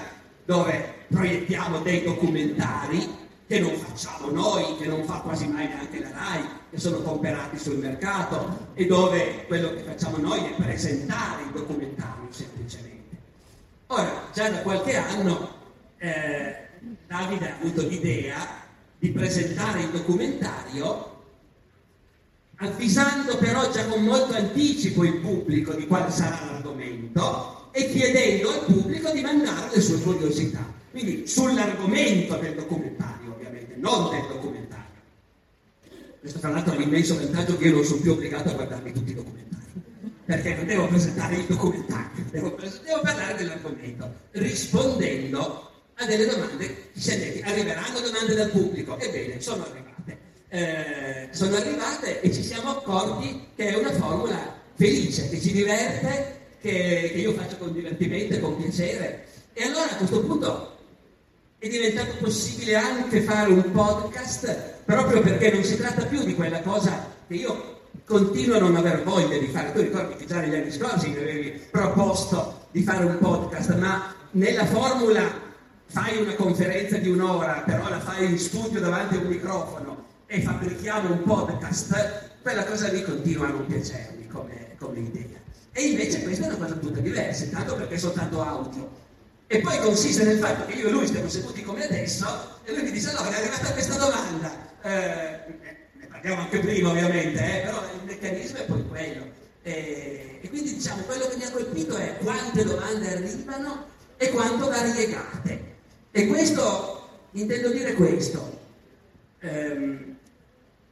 dove 0.44 0.94
proiettiamo 1.08 1.80
dei 1.80 2.04
documentari 2.04 3.08
che 3.44 3.58
non 3.58 3.74
facciamo 3.74 4.30
noi, 4.30 4.76
che 4.78 4.86
non 4.86 5.02
fa 5.02 5.14
quasi 5.14 5.48
mai 5.48 5.66
neanche 5.66 5.98
la 5.98 6.12
RAI, 6.12 6.44
che 6.70 6.78
sono 6.78 6.98
comperati 6.98 7.58
sul 7.58 7.78
mercato 7.78 8.68
e 8.74 8.86
dove 8.86 9.46
quello 9.48 9.74
che 9.74 9.82
facciamo 9.82 10.16
noi 10.18 10.44
è 10.44 10.54
presentare 10.54 11.42
il 11.42 11.50
documentario 11.50 12.28
semplicemente. 12.30 12.59
Ora, 13.92 14.28
già 14.32 14.48
da 14.48 14.58
qualche 14.58 14.94
anno 14.94 15.50
eh, 15.98 16.68
Davide 17.08 17.50
ha 17.50 17.56
avuto 17.56 17.82
l'idea 17.86 18.62
di 18.98 19.10
presentare 19.10 19.80
il 19.80 19.90
documentario 19.90 21.18
avvisando 22.56 23.36
però 23.38 23.68
già 23.70 23.86
con 23.86 24.04
molto 24.04 24.34
anticipo 24.34 25.02
il 25.02 25.18
pubblico 25.18 25.72
di 25.72 25.86
quale 25.86 26.10
sarà 26.12 26.38
l'argomento 26.44 27.70
e 27.72 27.90
chiedendo 27.90 28.50
al 28.50 28.64
pubblico 28.66 29.10
di 29.10 29.22
mandare 29.22 29.74
le 29.74 29.80
sue 29.80 30.00
curiosità. 30.00 30.72
Quindi 30.92 31.26
sull'argomento 31.26 32.36
del 32.36 32.54
documentario 32.54 33.38
non 33.80 34.10
del 34.10 34.26
documentario. 34.28 34.86
Questo 36.20 36.38
tra 36.38 36.50
l'altro 36.50 36.74
è 36.74 36.78
l'immenso 36.78 37.16
vantaggio 37.16 37.56
che 37.56 37.68
io 37.68 37.74
non 37.74 37.84
sono 37.84 38.00
più 38.02 38.12
obbligato 38.12 38.50
a 38.50 38.52
guardarmi 38.52 38.92
tutti 38.92 39.10
i 39.10 39.14
documentari, 39.14 39.59
perché 40.30 40.54
non 40.54 40.64
devo 40.64 40.86
presentare 40.86 41.34
il 41.34 41.44
documentario, 41.44 42.24
devo, 42.30 42.56
devo 42.84 43.00
parlare 43.02 43.34
dell'argomento, 43.34 44.14
rispondendo 44.30 45.72
a 45.94 46.06
delle 46.06 46.26
domande 46.26 46.56
detti, 46.92 47.42
arriveranno 47.42 47.98
domande 47.98 48.34
dal 48.36 48.50
pubblico, 48.50 48.96
ebbene, 49.00 49.40
sono 49.40 49.64
arrivate. 49.64 50.18
Eh, 50.52 51.28
sono 51.32 51.56
arrivate 51.56 52.20
e 52.20 52.32
ci 52.32 52.44
siamo 52.44 52.70
accorti 52.70 53.48
che 53.56 53.70
è 53.70 53.76
una 53.76 53.92
formula 53.92 54.54
felice, 54.76 55.28
che 55.28 55.40
ci 55.40 55.50
diverte, 55.50 56.38
che, 56.60 57.10
che 57.12 57.18
io 57.18 57.32
faccio 57.32 57.56
con 57.56 57.72
divertimento 57.72 58.34
e 58.34 58.40
con 58.40 58.56
piacere. 58.56 59.26
E 59.52 59.64
allora 59.64 59.90
a 59.90 59.96
questo 59.96 60.20
punto 60.20 60.78
è 61.58 61.68
diventato 61.68 62.14
possibile 62.20 62.76
anche 62.76 63.20
fare 63.22 63.50
un 63.50 63.68
podcast 63.72 64.74
proprio 64.84 65.22
perché 65.22 65.50
non 65.50 65.64
si 65.64 65.76
tratta 65.76 66.06
più 66.06 66.22
di 66.22 66.36
quella 66.36 66.60
cosa 66.60 67.12
che 67.26 67.34
io 67.34 67.79
continuo 68.10 68.56
a 68.56 68.58
non 68.58 68.74
aver 68.74 69.04
voglia 69.04 69.38
di 69.38 69.46
fare. 69.46 69.70
Tu 69.72 69.82
ricordi 69.82 70.16
che 70.16 70.26
già 70.26 70.40
negli 70.40 70.56
anni 70.56 70.72
scorsi 70.72 71.10
mi 71.10 71.16
avevi 71.18 71.62
proposto 71.70 72.66
di 72.72 72.82
fare 72.82 73.04
un 73.04 73.18
podcast, 73.18 73.72
ma 73.76 74.12
nella 74.32 74.66
formula 74.66 75.22
fai 75.86 76.20
una 76.20 76.34
conferenza 76.34 76.96
di 76.96 77.08
un'ora, 77.08 77.62
però 77.64 77.88
la 77.88 78.00
fai 78.00 78.28
in 78.32 78.38
studio 78.38 78.80
davanti 78.80 79.14
a 79.14 79.18
un 79.18 79.26
microfono 79.26 80.04
e 80.26 80.42
fabbrichiamo 80.42 81.12
un 81.12 81.22
podcast, 81.22 82.30
quella 82.42 82.64
cosa 82.64 82.88
lì 82.88 83.04
continua 83.04 83.46
a 83.46 83.50
non 83.50 83.66
piacermi 83.66 84.26
come, 84.26 84.74
come 84.76 84.98
idea. 84.98 85.38
E 85.72 85.82
invece 85.82 86.22
questa 86.24 86.46
è 86.46 86.48
una 86.48 86.56
cosa 86.56 86.74
tutta 86.74 86.98
diversa, 86.98 87.44
intanto 87.44 87.76
perché 87.76 87.94
è 87.94 87.98
soltanto 87.98 88.42
audio 88.42 88.90
e 89.46 89.60
poi 89.60 89.78
consiste 89.78 90.24
nel 90.24 90.38
fatto 90.38 90.66
che 90.66 90.74
io 90.74 90.88
e 90.88 90.90
lui 90.90 91.06
stiamo 91.06 91.28
seduti 91.28 91.62
come 91.62 91.84
adesso 91.84 92.26
e 92.64 92.72
lui 92.72 92.82
mi 92.82 92.90
dice 92.90 93.12
no, 93.12 93.22
è 93.22 93.34
arrivata 93.34 93.72
questa 93.72 93.96
domanda. 93.96 94.68
Eh, 94.82 95.78
parliamo 96.20 96.42
anche 96.42 96.58
prima 96.58 96.90
ovviamente, 96.90 97.42
eh, 97.42 97.60
però 97.62 97.82
il 97.82 98.04
meccanismo 98.04 98.58
è 98.58 98.64
poi 98.64 98.86
quello. 98.86 99.24
E, 99.62 100.38
e, 100.42 100.48
quindi 100.50 100.74
diciamo 100.74 101.02
quello 101.02 101.26
che 101.28 101.36
mi 101.36 101.44
ha 101.44 101.50
colpito 101.50 101.96
è 101.96 102.16
quante 102.18 102.64
domande 102.64 103.10
arrivano 103.10 103.86
e 104.18 104.28
quanto 104.28 104.68
variegate. 104.68 105.68
E 106.10 106.26
questo, 106.26 107.08
intendo 107.32 107.70
dire 107.70 107.94
questo, 107.94 108.60
ehm, 109.40 110.16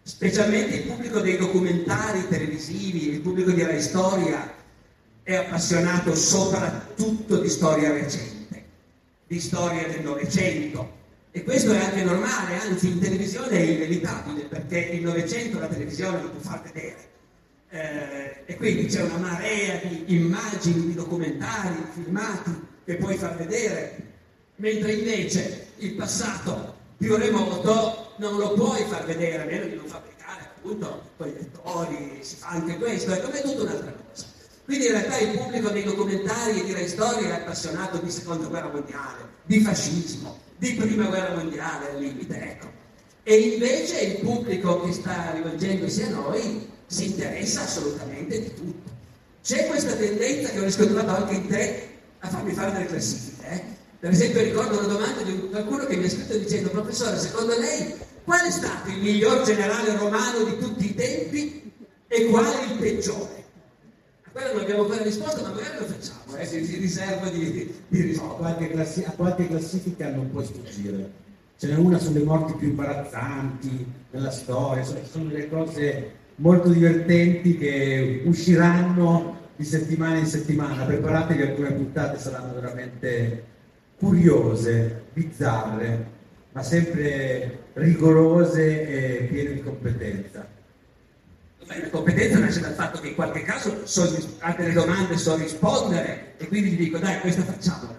specialmente 0.03 0.77
il 0.77 0.83
pubblico 0.85 1.21
dei 1.21 1.37
documentari 1.37 2.27
televisivi, 2.29 3.11
il 3.11 3.21
pubblico 3.21 3.51
di 3.51 3.63
Rai 3.63 3.83
Storia, 3.83 4.55
è 5.23 5.35
appassionato 5.35 6.15
soprattutto 6.15 7.39
di 7.39 7.51
storia 7.51 7.93
recente 7.93 8.37
di 9.27 9.41
storia 9.41 9.87
del 9.87 10.01
Novecento. 10.01 10.97
E 11.31 11.45
questo 11.45 11.73
è 11.73 11.79
anche 11.79 12.03
normale, 12.05 12.59
anzi 12.59 12.89
in 12.89 13.01
televisione 13.01 13.51
è 13.51 13.61
inevitabile, 13.61 14.45
perché 14.45 14.79
il 14.79 15.03
Novecento 15.03 15.59
la 15.59 15.67
televisione 15.67 16.23
lo 16.23 16.31
può 16.31 16.41
far 16.41 16.63
vedere. 16.63 17.07
Eh, 17.71 18.45
e 18.47 18.57
quindi 18.57 18.87
c'è 18.87 19.03
una 19.03 19.19
marea 19.19 19.77
di 19.83 20.05
immagini, 20.15 20.87
di 20.87 20.95
documentari, 20.95 21.75
di 21.75 22.03
filmati 22.03 22.67
che 22.85 22.97
puoi 22.97 23.17
far 23.17 23.37
vedere, 23.37 24.03
mentre 24.57 24.93
invece 24.93 25.67
il 25.77 25.95
passato 25.95 26.77
più 26.97 27.15
remoto 27.17 28.15
non 28.17 28.39
lo 28.39 28.55
puoi 28.55 28.85
far 28.89 29.05
vedere, 29.05 29.43
a 29.43 29.45
meno 29.45 29.67
di 29.67 29.77
non 29.77 29.87
fabbricare 29.87 30.51
appunto 30.57 31.11
con 31.17 31.29
i 31.29 31.35
lettori, 31.35 32.19
si 32.23 32.37
fa 32.37 32.49
anche 32.49 32.77
questo, 32.79 33.13
è 33.13 33.21
come 33.21 33.43
tutta 33.43 33.63
un'altra 33.63 33.93
cosa. 33.93 34.25
Quindi 34.65 34.87
in 34.87 34.93
realtà 34.93 35.19
il 35.19 35.39
pubblico 35.39 35.69
dei 35.69 35.85
documentari 35.85 36.61
e 36.61 36.75
di 36.75 36.89
Storia 36.89 37.29
è 37.29 37.41
appassionato 37.41 37.99
di 37.99 38.11
seconda 38.11 38.47
guerra 38.47 38.69
mondiale, 38.69 39.29
di 39.45 39.61
fascismo, 39.61 40.39
di 40.59 40.75
prima 40.75 41.07
guerra 41.07 41.37
mondiale 41.37 41.91
al 41.91 42.01
limite, 42.01 42.41
ecco. 42.41 42.67
E 43.23 43.39
invece 43.39 44.01
il 44.01 44.19
pubblico 44.21 44.81
che 44.83 44.93
sta 44.93 45.33
rivolgendosi 45.35 46.03
a 46.03 46.09
noi 46.11 46.69
si 46.87 47.07
interessa 47.07 47.63
assolutamente 47.63 48.41
di 48.41 48.55
tutto. 48.55 48.91
C'è 49.43 49.67
questa 49.67 49.95
tendenza 49.95 50.51
che 50.51 50.61
ho 50.61 50.65
riscontrato 50.65 51.11
anche 51.11 51.35
in 51.35 51.47
te 51.47 51.89
a 52.21 52.29
farmi 52.29 52.53
fare 52.53 52.73
delle 52.73 52.87
classifiche. 52.87 53.49
Eh? 53.51 53.63
Per 54.01 54.11
esempio 54.11 54.43
ricordo 54.43 54.79
una 54.79 54.89
domanda 54.89 55.23
di 55.23 55.49
qualcuno 55.49 55.85
che 55.85 55.97
mi 55.97 56.05
ha 56.05 56.11
scritto 56.11 56.37
dicendo 56.37 56.71
professore, 56.71 57.19
secondo 57.19 57.59
lei 57.59 57.95
qual 58.25 58.47
è 58.47 58.51
stato 58.51 58.91
il 58.91 58.99
miglior 58.99 59.43
generale 59.43 59.97
romano 59.97 60.45
di 60.45 60.59
tutti 60.59 60.87
i 60.87 60.95
tempi 60.95 61.73
e 62.07 62.25
qual 62.27 62.45
è 62.45 62.65
il 62.65 62.79
peggiore? 62.79 63.38
Quello 64.39 64.53
non 64.53 64.63
abbiamo 64.63 64.83
ancora 64.83 65.03
risposto, 65.03 65.43
ma 65.43 65.49
magari 65.49 65.79
lo 65.79 65.85
facciamo, 65.85 66.37
eh, 66.37 66.47
si, 66.47 66.79
riserva 66.79 67.29
di, 67.29 67.75
di 67.89 68.01
rispondere. 68.01 68.67
No, 68.67 68.73
classi- 68.73 69.05
a 69.05 69.11
qualche 69.11 69.49
classifica 69.49 70.11
non 70.11 70.31
puoi 70.31 70.45
sfuggire. 70.45 71.27
Ce 71.59 71.67
n'è 71.67 71.75
una 71.75 71.99
sulle 71.99 72.23
morti 72.23 72.53
più 72.53 72.69
imbarazzanti 72.69 73.87
nella 74.13 74.31
storia, 74.31 74.85
sono, 74.85 75.01
sono 75.11 75.25
delle 75.25 75.49
cose 75.49 76.13
molto 76.37 76.69
divertenti 76.69 77.59
che 77.59 78.23
usciranno 78.25 79.37
di 79.57 79.65
settimana 79.65 80.19
in 80.19 80.27
settimana. 80.27 80.85
Preparatevi, 80.85 81.43
alcune 81.43 81.73
puntate 81.73 82.19
saranno 82.19 82.55
veramente 82.55 83.45
curiose, 83.99 85.07
bizzarre, 85.13 86.17
ma 86.53 86.63
sempre 86.63 87.65
rigorose 87.73 88.89
e 88.89 89.25
piene 89.25 89.55
di 89.55 89.63
competenza 89.63 90.57
la 91.69 91.91
competenza 91.91 92.39
nasce 92.39 92.61
dal 92.61 92.73
fatto 92.73 93.01
che 93.01 93.09
in 93.09 93.15
qualche 93.15 93.43
caso 93.43 93.87
so, 93.87 94.03
a 94.39 94.53
delle 94.53 94.73
domande 94.73 95.17
so 95.19 95.37
rispondere 95.37 96.35
e 96.39 96.49
quindi 96.49 96.71
gli 96.71 96.79
dico 96.79 96.99
dai 96.99 97.21
questa 97.21 97.43
facciamola. 97.43 97.97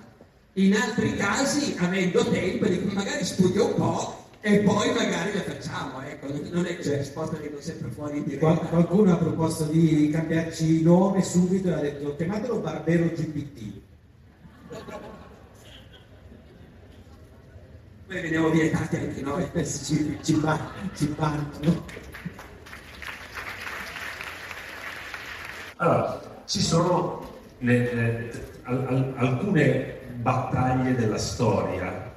In 0.53 0.75
altri 0.75 1.15
casi, 1.15 1.75
avendo 1.77 2.27
tempo, 2.29 2.65
dico 2.65 2.93
magari 2.93 3.23
studio 3.23 3.67
un 3.67 3.75
po' 3.75 4.27
e 4.41 4.59
poi 4.59 4.93
magari 4.93 5.33
la 5.33 5.41
facciamo. 5.41 6.01
Ecco, 6.01 6.27
non 6.51 6.65
è 6.65 6.77
che 6.77 6.89
la 6.89 6.97
risposta 6.97 7.37
vengo 7.37 7.61
sempre 7.61 7.89
fuori 7.89 8.23
di 8.23 8.37
Qual- 8.37 8.59
Qualcuno 8.67 9.13
ha 9.13 9.17
proposto 9.17 9.65
di 9.65 10.09
cambiarci 10.11 10.81
nome 10.81 11.23
subito 11.23 11.69
e 11.69 11.73
ha 11.73 11.79
detto 11.79 12.15
chiamatelo 12.15 12.59
Barbero 12.59 13.05
GPT. 13.05 13.81
Poi 18.07 18.21
veniamo 18.21 18.49
vietati 18.49 18.95
anche 18.95 19.21
noi, 19.21 19.47
ci, 19.53 20.17
ci, 20.23 20.41
ci 20.95 21.07
partono. 21.09 22.07
Allora, 25.81 26.19
ci 26.45 26.59
sono 26.59 27.25
le, 27.59 27.93
le, 27.93 28.31
al, 28.63 29.13
alcune 29.15 29.99
battaglie 30.15 30.93
della 30.93 31.17
storia 31.17 32.11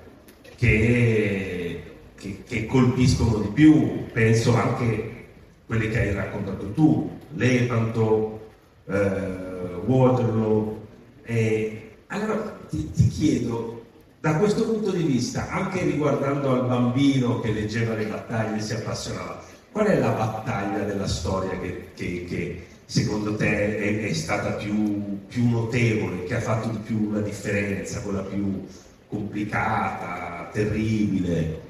che, 0.57 1.83
che, 2.17 2.43
che, 2.45 2.67
colpiscono 2.67 3.39
di 3.39 3.49
più, 3.51 4.07
penso 4.13 4.57
anche 4.57 5.27
quelle 5.65 5.89
che 5.91 5.99
hai 6.01 6.13
raccontato 6.13 6.73
tu, 6.73 7.09
Lepanto, 7.35 8.51
eh, 8.89 9.77
Waterloo. 9.87 10.81
E 11.23 11.99
allora 12.09 12.59
ti, 12.69 12.91
ti 12.91 13.07
chiedo, 13.07 13.85
da 14.19 14.39
questo 14.39 14.65
punto 14.65 14.91
di 14.91 15.05
vista, 15.05 15.49
anche 15.51 15.85
riguardando 15.85 16.51
al 16.51 16.67
bambino 16.67 17.39
che 17.39 17.53
leggeva 17.53 17.95
le 17.95 18.07
battaglie 18.07 18.57
e 18.57 18.61
si 18.61 18.75
appassionava, 18.75 19.41
qual 19.71 19.87
è 19.87 20.01
la 20.01 20.11
battaglia 20.11 20.83
della 20.83 21.07
storia 21.07 21.57
che, 21.61 21.91
che 21.95 22.67
secondo 22.93 23.37
te 23.37 23.79
è, 23.79 24.05
è 24.07 24.13
stata 24.13 24.51
più, 24.51 25.19
più, 25.27 25.49
notevole, 25.49 26.25
che 26.25 26.35
ha 26.35 26.41
fatto 26.41 26.69
di 26.69 26.77
più 26.77 27.11
la 27.11 27.23
differenza, 27.23 28.03
quella 28.03 28.21
più 28.21 28.67
complicata, 29.09 30.51
terribile? 30.53 31.61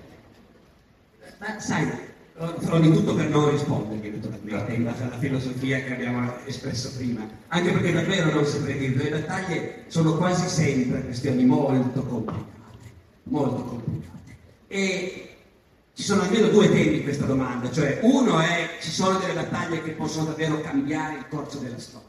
Ma 1.39 1.61
sai, 1.61 1.89
farò 2.35 2.81
di 2.81 2.91
tutto 2.91 3.15
per 3.15 3.29
non 3.29 3.53
rispondere 3.53 4.11
naturalmente 4.11 4.73
in 4.73 4.83
base 4.83 5.03
alla 5.05 5.19
filosofia 5.19 5.81
che 5.85 5.93
abbiamo 5.93 6.45
espresso 6.45 6.91
prima, 6.97 7.25
anche 7.47 7.71
perché 7.71 7.93
davvero 7.93 8.33
non 8.33 8.45
saprei 8.45 8.79
dire, 8.79 9.05
le 9.05 9.11
battaglie 9.11 9.85
sono 9.87 10.17
quasi 10.17 10.49
sempre 10.49 11.05
questioni 11.05 11.45
molto 11.45 12.03
complicate, 12.03 12.91
molto 13.25 13.63
complicate. 13.63 14.37
E 14.67 15.32
ci 15.95 16.03
sono 16.05 16.23
almeno 16.23 16.49
due 16.49 16.71
temi 16.71 16.97
in 16.97 17.03
questa 17.03 17.27
domanda, 17.27 17.71
cioè 17.71 17.99
uno 18.03 18.41
è 18.41 18.79
ci 18.81 18.91
sono 18.91 19.19
delle 19.19 19.35
battaglie 19.35 19.83
che 19.83 19.91
possono 19.91 20.27
davvero 20.27 20.61
cambiare 20.61 21.19
il 21.19 21.29
corso 21.29 21.59
della 21.59 21.79
storia. 21.79 22.09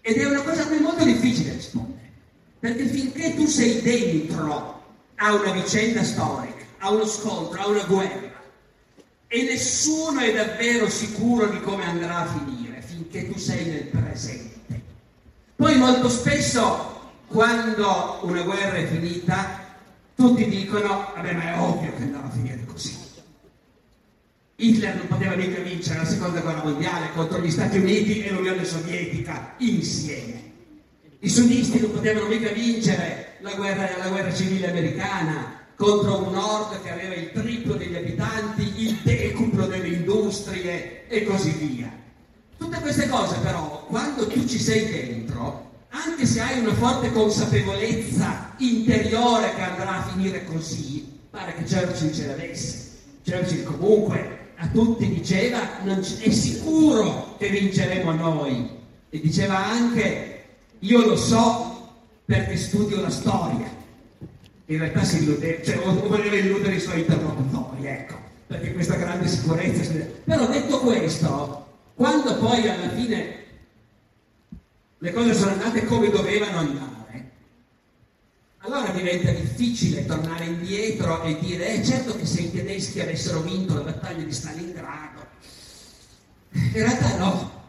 Ed 0.00 0.16
è 0.16 0.24
una 0.24 0.42
cosa 0.42 0.62
a 0.62 0.66
cui 0.66 0.76
è 0.76 0.80
molto 0.80 1.04
difficile 1.04 1.52
rispondere, 1.52 2.10
perché 2.58 2.86
finché 2.86 3.34
tu 3.34 3.46
sei 3.46 3.80
dentro 3.80 4.82
a 5.14 5.34
una 5.34 5.52
vicenda 5.52 6.02
storica, 6.02 6.64
a 6.78 6.90
uno 6.90 7.06
scontro, 7.06 7.60
a 7.60 7.68
una 7.68 7.84
guerra, 7.84 8.34
e 9.28 9.42
nessuno 9.42 10.20
è 10.20 10.32
davvero 10.32 10.88
sicuro 10.88 11.46
di 11.46 11.60
come 11.60 11.84
andrà 11.84 12.18
a 12.18 12.26
finire, 12.26 12.80
finché 12.80 13.30
tu 13.30 13.38
sei 13.38 13.66
nel 13.66 13.84
presente. 13.84 14.82
Poi 15.54 15.76
molto 15.78 16.08
spesso, 16.08 17.10
quando 17.28 18.18
una 18.22 18.42
guerra 18.42 18.76
è 18.76 18.86
finita, 18.86 19.64
tutti 20.14 20.48
dicono, 20.48 21.12
vabbè 21.14 21.32
ma 21.32 21.54
è 21.54 21.58
ovvio 21.60 21.94
che 21.96 22.02
andava 22.02 22.26
a 22.26 22.30
finire. 22.30 22.65
Hitler 24.58 24.96
non 24.96 25.06
poteva 25.06 25.34
mica 25.34 25.60
vincere 25.60 25.98
la 25.98 26.06
seconda 26.06 26.40
guerra 26.40 26.64
mondiale 26.64 27.10
contro 27.12 27.38
gli 27.40 27.50
Stati 27.50 27.76
Uniti 27.76 28.22
e 28.22 28.30
l'Unione 28.30 28.64
Sovietica 28.64 29.52
insieme. 29.58 30.44
I 31.18 31.28
sunnisti 31.28 31.78
non 31.78 31.92
potevano 31.92 32.26
mica 32.26 32.48
vincere 32.48 33.36
la 33.40 33.52
guerra, 33.52 33.98
la 33.98 34.08
guerra 34.08 34.32
civile 34.32 34.70
americana 34.70 35.60
contro 35.76 36.22
un 36.22 36.32
nord 36.32 36.82
che 36.82 36.90
aveva 36.90 37.14
il 37.14 37.32
triplo 37.32 37.74
degli 37.74 37.96
abitanti, 37.96 38.82
il 38.82 38.98
decuplo 39.02 39.66
delle 39.66 39.88
industrie 39.88 41.06
e 41.06 41.24
così 41.24 41.50
via. 41.50 41.92
Tutte 42.56 42.80
queste 42.80 43.08
cose 43.08 43.36
però, 43.40 43.84
quando 43.86 44.26
tu 44.26 44.46
ci 44.46 44.58
sei 44.58 44.86
dentro, 44.86 45.84
anche 45.90 46.24
se 46.24 46.40
hai 46.40 46.60
una 46.60 46.72
forte 46.72 47.12
consapevolezza 47.12 48.54
interiore 48.56 49.54
che 49.54 49.60
andrà 49.60 49.96
a 49.96 50.08
finire 50.08 50.44
così, 50.44 51.20
pare 51.28 51.52
che 51.52 51.64
Churchill 51.64 52.14
ce 52.14 52.26
l'avesse. 52.26 52.84
Churchill 53.22 53.64
comunque 53.64 54.35
a 54.56 54.68
tutti 54.68 55.08
diceva 55.08 55.82
è 55.84 56.30
sicuro 56.30 57.36
che 57.38 57.48
vinceremo 57.48 58.12
noi 58.12 58.70
e 59.10 59.20
diceva 59.20 59.66
anche 59.66 60.44
io 60.80 61.06
lo 61.06 61.16
so 61.16 61.76
perché 62.24 62.56
studio 62.56 63.00
la 63.00 63.10
storia. 63.10 63.74
In 64.68 64.78
realtà 64.78 65.04
si 65.04 65.22
illudeva, 65.22 65.62
cioè 65.62 65.76
voleva 65.76 66.34
illudere 66.34 66.74
i 66.74 66.80
suoi 66.80 67.00
interlocutori, 67.00 67.86
ecco, 67.86 68.14
perché 68.48 68.72
questa 68.72 68.96
grande 68.96 69.28
sicurezza. 69.28 69.92
Però 70.24 70.46
detto 70.46 70.80
questo, 70.80 71.66
quando 71.94 72.36
poi 72.38 72.68
alla 72.68 72.88
fine 72.88 73.34
le 74.98 75.12
cose 75.12 75.34
sono 75.34 75.52
andate 75.52 75.84
come 75.84 76.10
dovevano 76.10 76.58
andare, 76.58 76.95
allora 78.66 78.90
diventa 78.90 79.30
difficile 79.30 80.04
tornare 80.06 80.44
indietro 80.44 81.22
e 81.22 81.38
dire, 81.38 81.74
eh 81.74 81.84
certo 81.84 82.16
che 82.16 82.26
se 82.26 82.42
i 82.42 82.52
tedeschi 82.52 83.00
avessero 83.00 83.40
vinto 83.40 83.74
la 83.74 83.80
battaglia 83.80 84.24
di 84.24 84.32
Stalingrado, 84.32 85.26
in 86.50 86.72
realtà 86.72 87.16
no, 87.16 87.64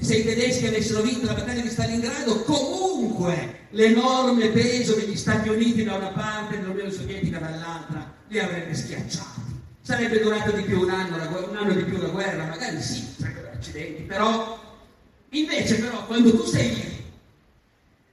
se 0.00 0.16
i 0.16 0.24
tedeschi 0.24 0.66
avessero 0.66 1.02
vinto 1.02 1.26
la 1.26 1.34
battaglia 1.34 1.62
di 1.62 1.68
Stalingrado, 1.68 2.42
comunque 2.42 3.66
l'enorme 3.70 4.48
peso 4.48 4.94
degli 4.94 5.16
Stati 5.16 5.48
Uniti 5.48 5.84
da 5.84 5.94
una 5.94 6.08
parte 6.08 6.56
e 6.56 6.58
dell'Unione 6.58 6.90
Sovietica 6.90 7.38
dall'altra 7.38 8.12
li 8.28 8.38
avrebbe 8.38 8.74
schiacciati. 8.74 9.58
Sarebbe 9.82 10.20
durato 10.20 10.52
di 10.52 10.62
più 10.62 10.80
un 10.80 10.90
anno, 10.90 11.16
un 11.48 11.56
anno 11.56 11.72
di 11.72 11.84
più 11.84 11.96
la 11.96 12.08
guerra, 12.08 12.44
magari 12.44 12.80
sì, 12.82 13.06
sarebbero 13.16 13.50
accidenti, 13.52 14.02
però 14.02 14.58
Invece 15.30 15.76
però 15.76 16.06
quando 16.06 16.36
tu 16.36 16.44
sei 16.44 16.74
lì 16.74 17.04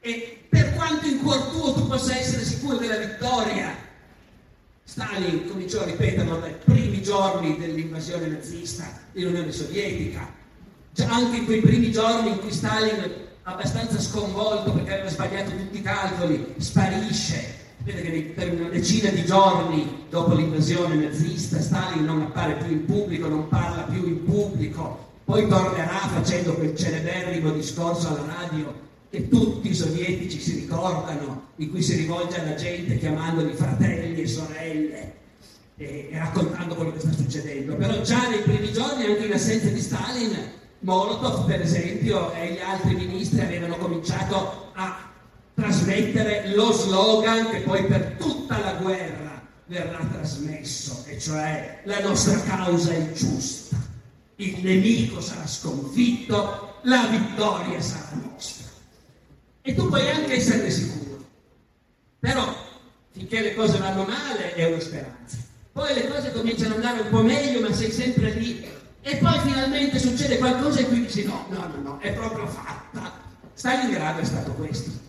e 0.02 0.37
per 0.58 0.74
quanto 0.74 1.06
in 1.06 1.22
cuor 1.22 1.40
tuo 1.50 1.74
tu 1.74 1.88
possa 1.88 2.18
essere 2.18 2.44
sicuro 2.44 2.78
della 2.78 2.98
vittoria, 2.98 3.76
Stalin 4.84 5.48
cominciò 5.48 5.82
a 5.82 5.86
ripeterlo 5.86 6.38
dai 6.38 6.56
primi 6.64 7.04
giorni 7.04 7.58
dell'invasione 7.60 8.26
nazista 8.28 8.86
dell'Unione 9.12 9.52
Sovietica, 9.52 10.28
cioè 10.94 11.06
anche 11.06 11.38
in 11.38 11.46
quei 11.46 11.62
primi 11.62 11.92
giorni 11.92 12.32
in 12.32 12.40
cui 12.40 12.52
Stalin, 12.52 13.26
abbastanza 13.44 14.00
sconvolto 14.02 14.72
perché 14.72 14.94
aveva 14.94 15.10
sbagliato 15.10 15.52
tutti 15.52 15.78
i 15.78 15.82
calcoli, 15.84 16.56
sparisce. 16.58 17.56
Vede 17.84 18.02
che 18.02 18.34
per 18.36 18.54
una 18.54 18.70
decina 18.70 19.10
di 19.12 19.24
giorni 19.24 20.06
dopo 20.10 20.34
l'invasione 20.34 20.96
nazista 20.96 21.62
Stalin 21.62 22.04
non 22.04 22.24
appare 22.24 22.56
più 22.56 22.72
in 22.72 22.86
pubblico, 22.86 23.28
non 23.28 23.48
parla 23.48 23.84
più 23.84 24.06
in 24.06 24.26
pubblico, 24.26 25.12
poi 25.24 25.48
tornerà 25.48 26.00
facendo 26.00 26.56
quel 26.56 26.76
celeberrimo 26.76 27.52
discorso 27.52 28.08
alla 28.08 28.34
radio 28.40 28.86
che 29.10 29.30
tutti 29.30 29.70
i 29.70 29.76
sovietici 29.76 30.40
si 30.40 30.56
ricordano, 30.56 31.50
in 31.58 31.70
cui 31.70 31.82
si 31.82 31.96
rivolge 31.96 32.40
alla 32.40 32.56
gente 32.56 32.98
chiamandoli 32.98 33.54
fratelli 33.54 34.22
e 34.22 34.28
sorelle 34.28 35.14
e, 35.78 36.10
e 36.12 36.18
raccontando 36.18 36.76
quello 36.76 36.92
che 36.92 37.00
sta 37.00 37.12
succedendo. 37.14 37.76
Però 37.76 38.02
già 38.02 38.28
nei 38.30 38.42
primi 38.42 38.72
giorni, 38.72 39.06
anche 39.06 39.26
in 39.26 39.34
assenza 39.34 39.70
di 39.70 39.82
Stalin, 39.82 40.36
Molotov, 40.80 41.46
per 41.46 41.62
esempio, 41.62 42.34
e 42.34 42.54
gli 42.54 42.60
altri 42.60 42.96
ministri 42.96 43.42
avevano 43.42 43.78
cominciato 43.78 44.72
a 44.74 45.10
trasmettere 45.54 46.54
lo 46.54 46.72
slogan 46.72 47.50
che 47.50 47.62
poi 47.62 47.86
per 47.86 48.16
tutta 48.20 48.60
la 48.60 48.74
guerra 48.74 49.42
verrà 49.66 50.00
trasmesso, 50.12 51.04
e 51.08 51.20
cioè 51.20 51.82
la 51.86 52.00
nostra 52.00 52.40
causa 52.42 52.94
è 52.94 53.12
giusta 53.12 53.88
il 54.40 54.60
nemico 54.62 55.20
sarà 55.20 55.48
sconfitto, 55.48 56.76
la 56.84 57.08
vittoria 57.08 57.82
sarà 57.82 58.10
nostra. 58.14 58.27
E 59.68 59.76
tu 59.76 59.88
puoi 59.88 60.10
anche 60.10 60.36
esserne 60.36 60.70
sicuro. 60.70 61.26
Però 62.20 62.56
finché 63.12 63.42
le 63.42 63.54
cose 63.54 63.78
vanno 63.80 64.04
male 64.04 64.54
è 64.54 64.66
una 64.66 64.80
speranza. 64.80 65.36
Poi 65.74 65.94
le 65.94 66.08
cose 66.08 66.32
cominciano 66.32 66.76
ad 66.76 66.84
andare 66.84 67.02
un 67.02 67.10
po' 67.10 67.22
meglio, 67.22 67.60
ma 67.60 67.74
sei 67.74 67.92
sempre 67.92 68.32
lì. 68.32 68.66
E 69.02 69.18
poi 69.18 69.38
finalmente 69.40 70.00
succede 70.00 70.38
qualcosa 70.38 70.80
e 70.80 70.88
tu 70.88 70.96
dici 70.96 71.26
no, 71.26 71.48
no, 71.50 71.68
no, 71.68 71.82
no, 71.82 72.00
è 72.00 72.14
proprio 72.14 72.48
fatta. 72.48 73.12
Stalingrado 73.54 74.22
è 74.22 74.26
stato 74.26 74.54
questo 74.54 75.06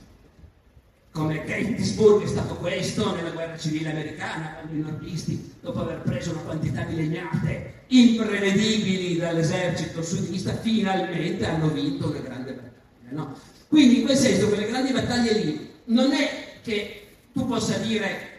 come 1.13 1.45
Gettysburg 1.45 2.23
è 2.23 2.29
stato 2.29 2.55
questo 2.57 3.15
nella 3.15 3.31
guerra 3.31 3.59
civile 3.59 3.91
americana, 3.91 4.55
quando 4.55 4.75
i 4.75 4.81
nordisti, 4.81 5.55
dopo 5.61 5.81
aver 5.81 6.01
preso 6.03 6.31
una 6.31 6.43
quantità 6.43 6.83
di 6.83 6.95
legnate 6.95 7.83
imprevedibili 7.89 9.17
dall'esercito 9.17 10.01
sudista, 10.03 10.55
finalmente 10.55 11.45
hanno 11.45 11.69
vinto 11.71 12.13
le 12.13 12.23
grandi 12.23 12.53
battaglie. 12.53 13.11
No? 13.11 13.37
Quindi 13.69 13.99
in 13.99 14.05
quel 14.05 14.17
senso 14.17 14.49
quelle 14.49 14.67
grandi 14.67 14.93
battaglie 14.93 15.33
lì 15.33 15.71
non 15.85 16.13
è 16.13 16.61
che 16.63 17.07
tu 17.33 17.47
possa 17.47 17.77
dire 17.79 18.37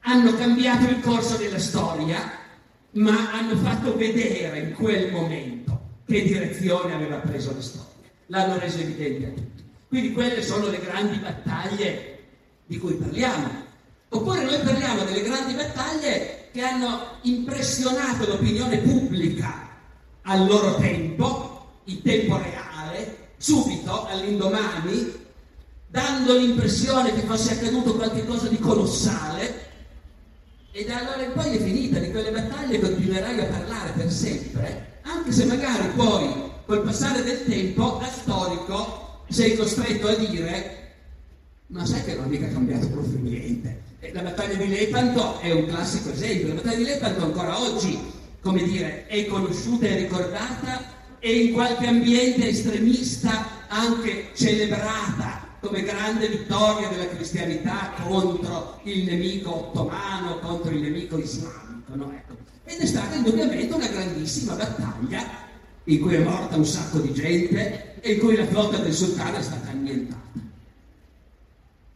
hanno 0.00 0.34
cambiato 0.34 0.88
il 0.88 1.00
corso 1.00 1.36
della 1.36 1.58
storia, 1.58 2.30
ma 2.92 3.32
hanno 3.32 3.56
fatto 3.56 3.96
vedere 3.96 4.58
in 4.58 4.74
quel 4.74 5.10
momento 5.10 5.80
che 6.06 6.22
direzione 6.22 6.92
aveva 6.92 7.16
preso 7.16 7.54
la 7.54 7.62
storia. 7.62 7.88
L'hanno 8.26 8.58
reso 8.58 8.78
evidente 8.78 9.26
a 9.26 9.30
tutti. 9.30 9.64
Quindi 9.88 10.12
quelle 10.12 10.42
sono 10.42 10.68
le 10.68 10.80
grandi 10.80 11.16
battaglie 11.18 12.18
di 12.66 12.78
cui 12.78 12.94
parliamo. 12.94 13.62
Oppure 14.10 14.44
noi 14.44 14.58
parliamo 14.60 15.04
delle 15.04 15.22
grandi 15.22 15.54
battaglie 15.54 16.48
che 16.52 16.62
hanno 16.62 17.18
impressionato 17.22 18.26
l'opinione 18.26 18.78
pubblica 18.78 19.68
al 20.22 20.46
loro 20.46 20.76
tempo, 20.76 21.80
in 21.84 22.02
tempo 22.02 22.36
reale, 22.36 23.23
subito, 23.44 24.06
all'indomani, 24.06 25.12
dando 25.86 26.34
l'impressione 26.34 27.12
che 27.12 27.26
fosse 27.26 27.52
accaduto 27.52 27.94
qualcosa 27.94 28.48
di 28.48 28.58
colossale, 28.58 29.72
E 30.76 30.84
da 30.84 30.98
allora 30.98 31.22
in 31.22 31.32
poi 31.34 31.54
è 31.54 31.62
finita, 31.62 32.00
di 32.00 32.10
quelle 32.10 32.32
battaglie 32.32 32.80
continuerai 32.80 33.38
a 33.38 33.44
parlare 33.44 33.92
per 33.92 34.10
sempre, 34.10 34.98
anche 35.02 35.30
se 35.30 35.44
magari 35.44 35.86
poi 35.94 36.50
col 36.64 36.82
passare 36.82 37.22
del 37.22 37.44
tempo 37.44 37.98
da 38.00 38.08
storico 38.08 39.22
sei 39.28 39.56
costretto 39.56 40.08
a 40.08 40.14
dire 40.14 40.82
ma 41.66 41.84
sai 41.86 42.02
che 42.02 42.14
non 42.14 42.24
è 42.24 42.28
mica 42.28 42.48
cambiato 42.48 42.88
proprio 42.88 43.18
niente. 43.20 43.82
La 44.12 44.22
battaglia 44.22 44.54
di 44.54 44.68
Lepanto 44.68 45.40
è 45.40 45.52
un 45.52 45.66
classico 45.66 46.10
esempio, 46.10 46.48
la 46.48 46.54
battaglia 46.54 46.76
di 46.76 46.84
Lepanto 46.84 47.24
ancora 47.24 47.60
oggi, 47.60 47.98
come 48.40 48.62
dire, 48.64 49.06
è 49.06 49.26
conosciuta 49.26 49.86
e 49.86 49.96
ricordata 49.96 51.03
e 51.24 51.44
in 51.44 51.52
qualche 51.54 51.86
ambiente 51.86 52.50
estremista 52.50 53.66
anche 53.68 54.32
celebrata 54.34 55.56
come 55.58 55.82
grande 55.82 56.28
vittoria 56.28 56.88
della 56.88 57.08
cristianità 57.08 57.94
contro 58.02 58.78
il 58.82 59.04
nemico 59.04 59.68
ottomano, 59.68 60.38
contro 60.40 60.70
il 60.72 60.82
nemico 60.82 61.16
islamico. 61.16 61.94
No? 61.94 62.12
Ecco. 62.12 62.36
Ed 62.64 62.78
è 62.78 62.84
stata 62.84 63.14
indubbiamente 63.14 63.72
una 63.72 63.86
grandissima 63.86 64.52
battaglia 64.52 65.26
in 65.84 66.00
cui 66.00 66.12
è 66.16 66.18
morta 66.18 66.56
un 66.56 66.66
sacco 66.66 66.98
di 66.98 67.14
gente 67.14 67.94
e 68.02 68.12
in 68.12 68.18
cui 68.18 68.36
la 68.36 68.46
flotta 68.46 68.76
del 68.76 68.92
sultano 68.92 69.38
è 69.38 69.42
stata 69.42 69.70
annientata. 69.70 70.20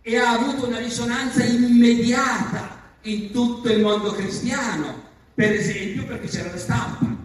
E 0.01 0.17
ha 0.17 0.31
avuto 0.31 0.69
una 0.69 0.79
risonanza 0.79 1.45
immediata 1.45 2.95
in 3.03 3.31
tutto 3.31 3.71
il 3.71 3.83
mondo 3.83 4.11
cristiano, 4.13 5.03
per 5.35 5.53
esempio 5.53 6.07
perché 6.07 6.29
c'era 6.29 6.51
la 6.51 6.57
stampa. 6.57 7.18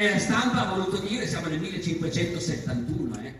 E 0.00 0.08
la 0.08 0.18
stampa 0.20 0.60
ha 0.64 0.74
voluto 0.76 0.98
dire, 0.98 1.26
siamo 1.26 1.48
nel 1.48 1.58
1571, 1.58 3.18
eh, 3.20 3.32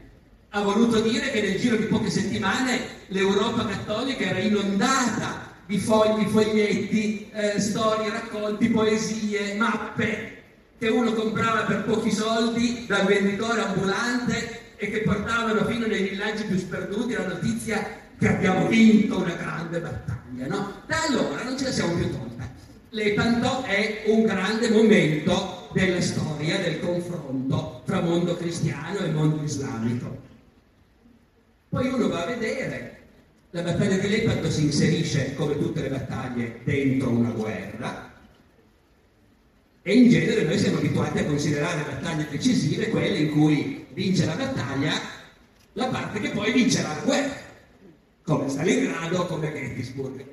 ha 0.49 0.61
voluto 0.61 0.99
dire 0.99 1.31
che 1.31 1.41
nel 1.41 1.61
giro 1.61 1.77
di 1.77 1.85
poche 1.85 2.11
settimane 2.11 2.81
l'Europa 3.07 3.65
cattolica 3.65 4.25
era 4.25 4.41
inondata 4.41 5.53
di 5.67 5.79
fogli, 5.79 6.27
foglietti, 6.27 7.31
eh, 7.33 7.61
storie, 7.61 8.11
racconti, 8.11 8.71
poesie, 8.71 9.55
mappe 9.55 10.43
che 10.77 10.89
uno 10.89 11.13
comprava 11.13 11.61
per 11.61 11.85
pochi 11.85 12.11
soldi 12.11 12.87
dal 12.89 13.07
venditore 13.07 13.61
ambulante 13.61 14.75
e 14.79 14.91
che 14.91 15.03
portavano 15.03 15.65
fino 15.65 15.87
nei 15.87 16.09
villaggi 16.09 16.43
più 16.43 16.59
sperduti 16.59 17.13
la 17.13 17.29
notizia 17.29 17.87
che 18.19 18.29
abbiamo 18.29 18.67
vinto 18.67 19.19
una 19.19 19.35
grande 19.35 19.79
battaglia. 19.79 20.49
No? 20.49 20.83
Da 20.87 21.05
allora 21.09 21.45
non 21.45 21.57
ce 21.57 21.67
la 21.67 21.71
siamo 21.71 21.95
più 21.95 22.11
tolta. 22.11 22.51
Lepanto 22.89 23.63
è 23.63 24.03
un 24.07 24.25
grande 24.25 24.71
momento 24.71 25.58
della 25.79 26.01
storia 26.01 26.59
del 26.59 26.81
confronto 26.81 27.83
fra 27.85 28.01
mondo 28.01 28.37
cristiano 28.37 28.99
e 28.99 29.11
mondo 29.11 29.45
islamico. 29.45 30.27
Poi 31.69 31.87
uno 31.87 32.09
va 32.09 32.25
a 32.25 32.27
vedere, 32.27 32.97
la 33.51 33.63
battaglia 33.63 33.99
di 33.99 34.09
Lepanto 34.09 34.51
si 34.51 34.65
inserisce, 34.65 35.35
come 35.35 35.57
tutte 35.57 35.83
le 35.83 35.91
battaglie, 35.91 36.61
dentro 36.65 37.11
una 37.11 37.31
guerra 37.31 38.07
e 39.83 39.95
in 39.95 40.11
genere 40.11 40.43
noi 40.43 40.59
siamo 40.59 40.79
abituati 40.79 41.19
a 41.19 41.25
considerare 41.25 41.83
battaglie 41.83 42.27
decisive 42.29 42.89
quelle 42.89 43.19
in 43.19 43.31
cui 43.31 43.87
vince 43.93 44.27
la 44.27 44.35
battaglia 44.35 44.93
la 45.75 45.87
parte 45.87 46.21
che 46.21 46.31
poi 46.31 46.53
vincerà 46.53 46.89
la 46.89 47.03
guerra, 47.03 47.37
come 48.25 48.49
Stalingrado, 48.49 49.27
come 49.27 49.53
Gettysburg. 49.53 50.25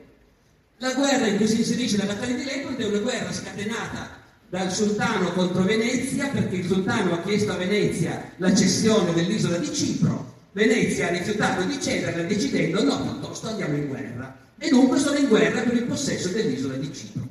La 0.77 0.93
guerra 0.93 1.27
in 1.27 1.37
cui 1.37 1.47
si 1.47 1.59
inserisce 1.59 1.97
la 1.97 2.05
battaglia 2.05 2.35
di 2.35 2.43
Lepanto 2.43 2.81
è 2.81 2.85
una 2.87 2.97
guerra 2.97 3.31
scatenata 3.31 4.14
dal 4.49 4.71
sultano 4.71 5.31
contro 5.33 5.63
Venezia 5.63 6.27
perché 6.27 6.57
il 6.57 6.67
sultano 6.67 7.13
ha 7.13 7.21
chiesto 7.21 7.51
a 7.51 7.57
Venezia 7.57 8.31
la 8.37 8.55
cessione 8.55 9.13
dell'isola 9.13 9.57
di 9.57 9.73
Cipro 9.73 10.33
Venezia 10.55 11.07
ha 11.07 11.09
rifiutato 11.09 11.63
di 11.63 11.81
cederla 11.81 12.23
decidendo 12.23 12.81
no, 12.81 13.01
piuttosto 13.01 13.49
andiamo 13.49 13.75
in 13.75 13.87
guerra. 13.87 14.37
E 14.57 14.69
dunque 14.69 14.97
sono 14.99 15.17
in 15.17 15.27
guerra 15.27 15.59
per 15.59 15.73
il 15.73 15.83
possesso 15.83 16.29
dell'isola 16.29 16.75
di 16.75 16.93
Cipro. 16.93 17.27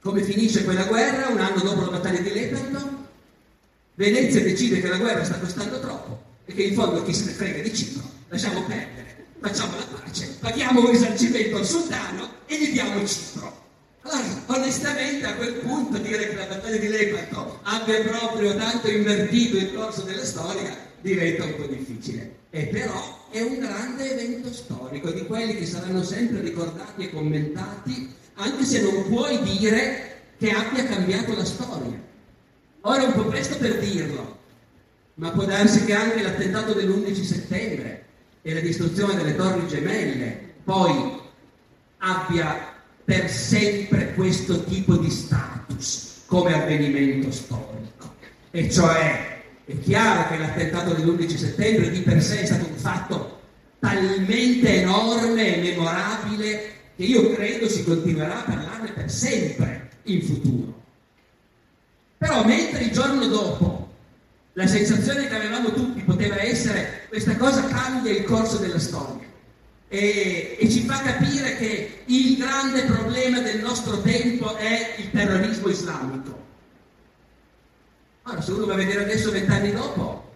Come 0.00 0.22
finisce 0.22 0.64
quella 0.64 0.84
guerra? 0.84 1.28
Un 1.28 1.40
anno 1.40 1.60
dopo 1.60 1.82
la 1.82 1.98
battaglia 1.98 2.20
di 2.20 2.32
Lepanto, 2.32 3.06
Venezia 3.96 4.42
decide 4.42 4.80
che 4.80 4.88
la 4.88 4.96
guerra 4.96 5.24
sta 5.24 5.38
costando 5.38 5.78
troppo 5.78 6.22
e 6.46 6.54
che 6.54 6.62
in 6.62 6.74
fondo 6.74 7.02
chi 7.02 7.12
se 7.12 7.26
ne 7.26 7.32
frega 7.32 7.60
di 7.60 7.74
Cipro, 7.74 8.10
lasciamo 8.28 8.62
perdere, 8.62 9.26
facciamo 9.40 9.76
la 9.76 9.84
pace, 9.84 10.36
paghiamo 10.40 10.80
un 10.80 10.90
risarcimento 10.90 11.58
al 11.58 11.66
sultano 11.66 12.30
e 12.46 12.58
gli 12.58 12.72
diamo 12.72 13.06
Cipro. 13.06 13.63
Allora, 14.06 14.42
onestamente 14.46 15.26
a 15.26 15.34
quel 15.34 15.54
punto 15.54 15.96
dire 15.96 16.28
che 16.28 16.34
la 16.34 16.44
battaglia 16.44 16.76
di 16.76 16.88
Lepanto 16.88 17.60
abbia 17.62 18.02
proprio 18.02 18.54
tanto 18.54 18.90
invertito 18.90 19.56
il 19.56 19.72
corso 19.72 20.02
della 20.02 20.24
storia 20.24 20.76
diventa 21.00 21.44
un 21.44 21.56
po' 21.56 21.66
difficile. 21.66 22.36
E 22.50 22.66
però 22.66 23.26
è 23.30 23.40
un 23.40 23.58
grande 23.58 24.12
evento 24.12 24.52
storico, 24.52 25.10
di 25.10 25.24
quelli 25.24 25.56
che 25.56 25.64
saranno 25.64 26.02
sempre 26.02 26.40
ricordati 26.40 27.04
e 27.04 27.10
commentati, 27.10 28.14
anche 28.34 28.64
se 28.64 28.82
non 28.82 29.08
puoi 29.08 29.42
dire 29.42 30.20
che 30.38 30.50
abbia 30.50 30.84
cambiato 30.84 31.34
la 31.34 31.44
storia. 31.44 31.98
Ora 32.82 33.02
è 33.02 33.06
un 33.06 33.12
po' 33.14 33.24
presto 33.24 33.56
per 33.56 33.78
dirlo, 33.78 34.38
ma 35.14 35.30
può 35.30 35.44
darsi 35.44 35.86
che 35.86 35.94
anche 35.94 36.22
l'attentato 36.22 36.74
dell'11 36.74 37.22
settembre 37.22 38.04
e 38.42 38.52
la 38.52 38.60
distruzione 38.60 39.14
delle 39.14 39.34
torri 39.34 39.66
gemelle 39.66 40.52
poi 40.62 41.20
abbia 41.98 42.73
per 43.04 43.28
sempre 43.28 44.14
questo 44.14 44.64
tipo 44.64 44.96
di 44.96 45.10
status 45.10 46.22
come 46.26 46.54
avvenimento 46.54 47.30
storico. 47.30 48.14
E 48.50 48.70
cioè 48.70 49.42
è 49.64 49.78
chiaro 49.80 50.28
che 50.28 50.38
l'attentato 50.38 50.94
dell'11 50.94 51.36
settembre 51.36 51.90
di 51.90 52.00
per 52.00 52.22
sé 52.22 52.40
è 52.40 52.46
stato 52.46 52.66
un 52.66 52.76
fatto 52.76 53.40
talmente 53.78 54.80
enorme 54.80 55.56
e 55.56 55.60
memorabile 55.60 56.72
che 56.96 57.02
io 57.02 57.34
credo 57.34 57.68
si 57.68 57.84
continuerà 57.84 58.38
a 58.38 58.42
parlarne 58.42 58.92
per 58.92 59.10
sempre 59.10 59.90
in 60.04 60.22
futuro. 60.22 60.82
Però 62.16 62.44
mentre 62.44 62.84
il 62.84 62.90
giorno 62.90 63.26
dopo 63.26 63.92
la 64.54 64.66
sensazione 64.66 65.26
che 65.26 65.34
avevamo 65.34 65.72
tutti 65.72 66.00
poteva 66.02 66.40
essere 66.40 67.02
questa 67.08 67.36
cosa 67.36 67.66
cambia 67.66 68.12
il 68.12 68.24
corso 68.24 68.56
della 68.58 68.78
storia 68.78 69.32
e, 69.94 70.56
e 70.58 70.68
ci 70.68 70.80
fa 70.80 71.00
capire 71.00 71.56
che 71.56 72.02
il 72.06 72.36
grande 72.36 72.82
problema 72.82 73.40
del 73.40 73.60
nostro 73.60 74.00
tempo 74.02 74.56
è 74.56 74.96
il 74.98 75.10
terrorismo 75.10 75.68
islamico 75.68 76.42
Ora, 78.26 78.40
se 78.40 78.52
uno 78.52 78.64
va 78.64 78.72
a 78.72 78.76
vedere 78.76 79.04
adesso 79.04 79.30
vent'anni 79.30 79.70
dopo, 79.70 80.32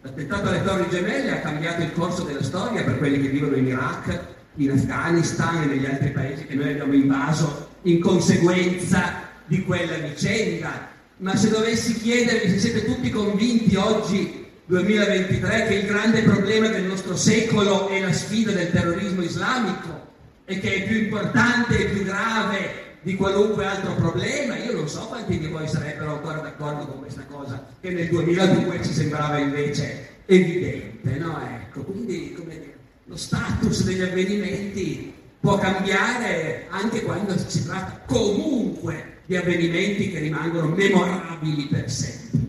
l'attentato 0.00 0.48
alle 0.48 0.64
Torri 0.64 0.88
Gemelle 0.88 1.30
ha 1.30 1.40
cambiato 1.40 1.82
il 1.82 1.92
corso 1.92 2.22
della 2.22 2.42
storia 2.42 2.82
per 2.82 2.96
quelli 2.96 3.20
che 3.20 3.28
vivono 3.28 3.54
in 3.56 3.66
Iraq, 3.66 4.18
in 4.54 4.70
Afghanistan 4.70 5.62
e 5.62 5.66
negli 5.66 5.84
altri 5.84 6.10
paesi 6.10 6.46
che 6.46 6.54
noi 6.54 6.70
abbiamo 6.70 6.94
invaso 6.94 7.68
in 7.82 8.00
conseguenza 8.00 9.28
di 9.44 9.62
quella 9.62 9.98
vicenda. 9.98 10.88
Ma 11.18 11.36
se 11.36 11.50
dovessi 11.50 12.00
chiedervi 12.00 12.48
se 12.48 12.58
siete 12.58 12.86
tutti 12.86 13.10
convinti 13.10 13.76
oggi, 13.76 14.47
2023, 14.68 15.66
che 15.66 15.74
il 15.76 15.86
grande 15.86 16.22
problema 16.22 16.68
del 16.68 16.84
nostro 16.84 17.16
secolo 17.16 17.88
è 17.88 18.00
la 18.00 18.12
sfida 18.12 18.52
del 18.52 18.70
terrorismo 18.70 19.22
islamico 19.22 20.08
e 20.44 20.58
che 20.60 20.74
è 20.74 20.86
più 20.86 20.98
importante 21.04 21.78
e 21.78 21.86
più 21.86 22.04
grave 22.04 22.96
di 23.00 23.16
qualunque 23.16 23.64
altro 23.64 23.94
problema. 23.94 24.58
Io 24.58 24.74
non 24.74 24.86
so 24.86 25.06
quanti 25.06 25.38
di 25.38 25.46
voi 25.46 25.66
sarebbero 25.66 26.16
ancora 26.16 26.40
d'accordo 26.40 26.86
con 26.86 26.98
questa 26.98 27.24
cosa, 27.30 27.64
che 27.80 27.88
nel 27.90 28.08
2002 28.08 28.84
ci 28.84 28.92
sembrava 28.92 29.38
invece 29.38 30.16
evidente, 30.26 31.16
no? 31.16 31.40
Ecco, 31.62 31.84
quindi 31.84 32.34
come 32.36 32.74
lo 33.06 33.16
status 33.16 33.84
degli 33.84 34.02
avvenimenti 34.02 35.14
può 35.40 35.56
cambiare 35.56 36.66
anche 36.68 37.04
quando 37.04 37.38
si 37.38 37.64
tratta 37.64 38.02
comunque 38.04 39.20
di 39.24 39.34
avvenimenti 39.34 40.10
che 40.10 40.18
rimangono 40.18 40.68
memorabili 40.68 41.68
per 41.70 41.90
sempre. 41.90 42.47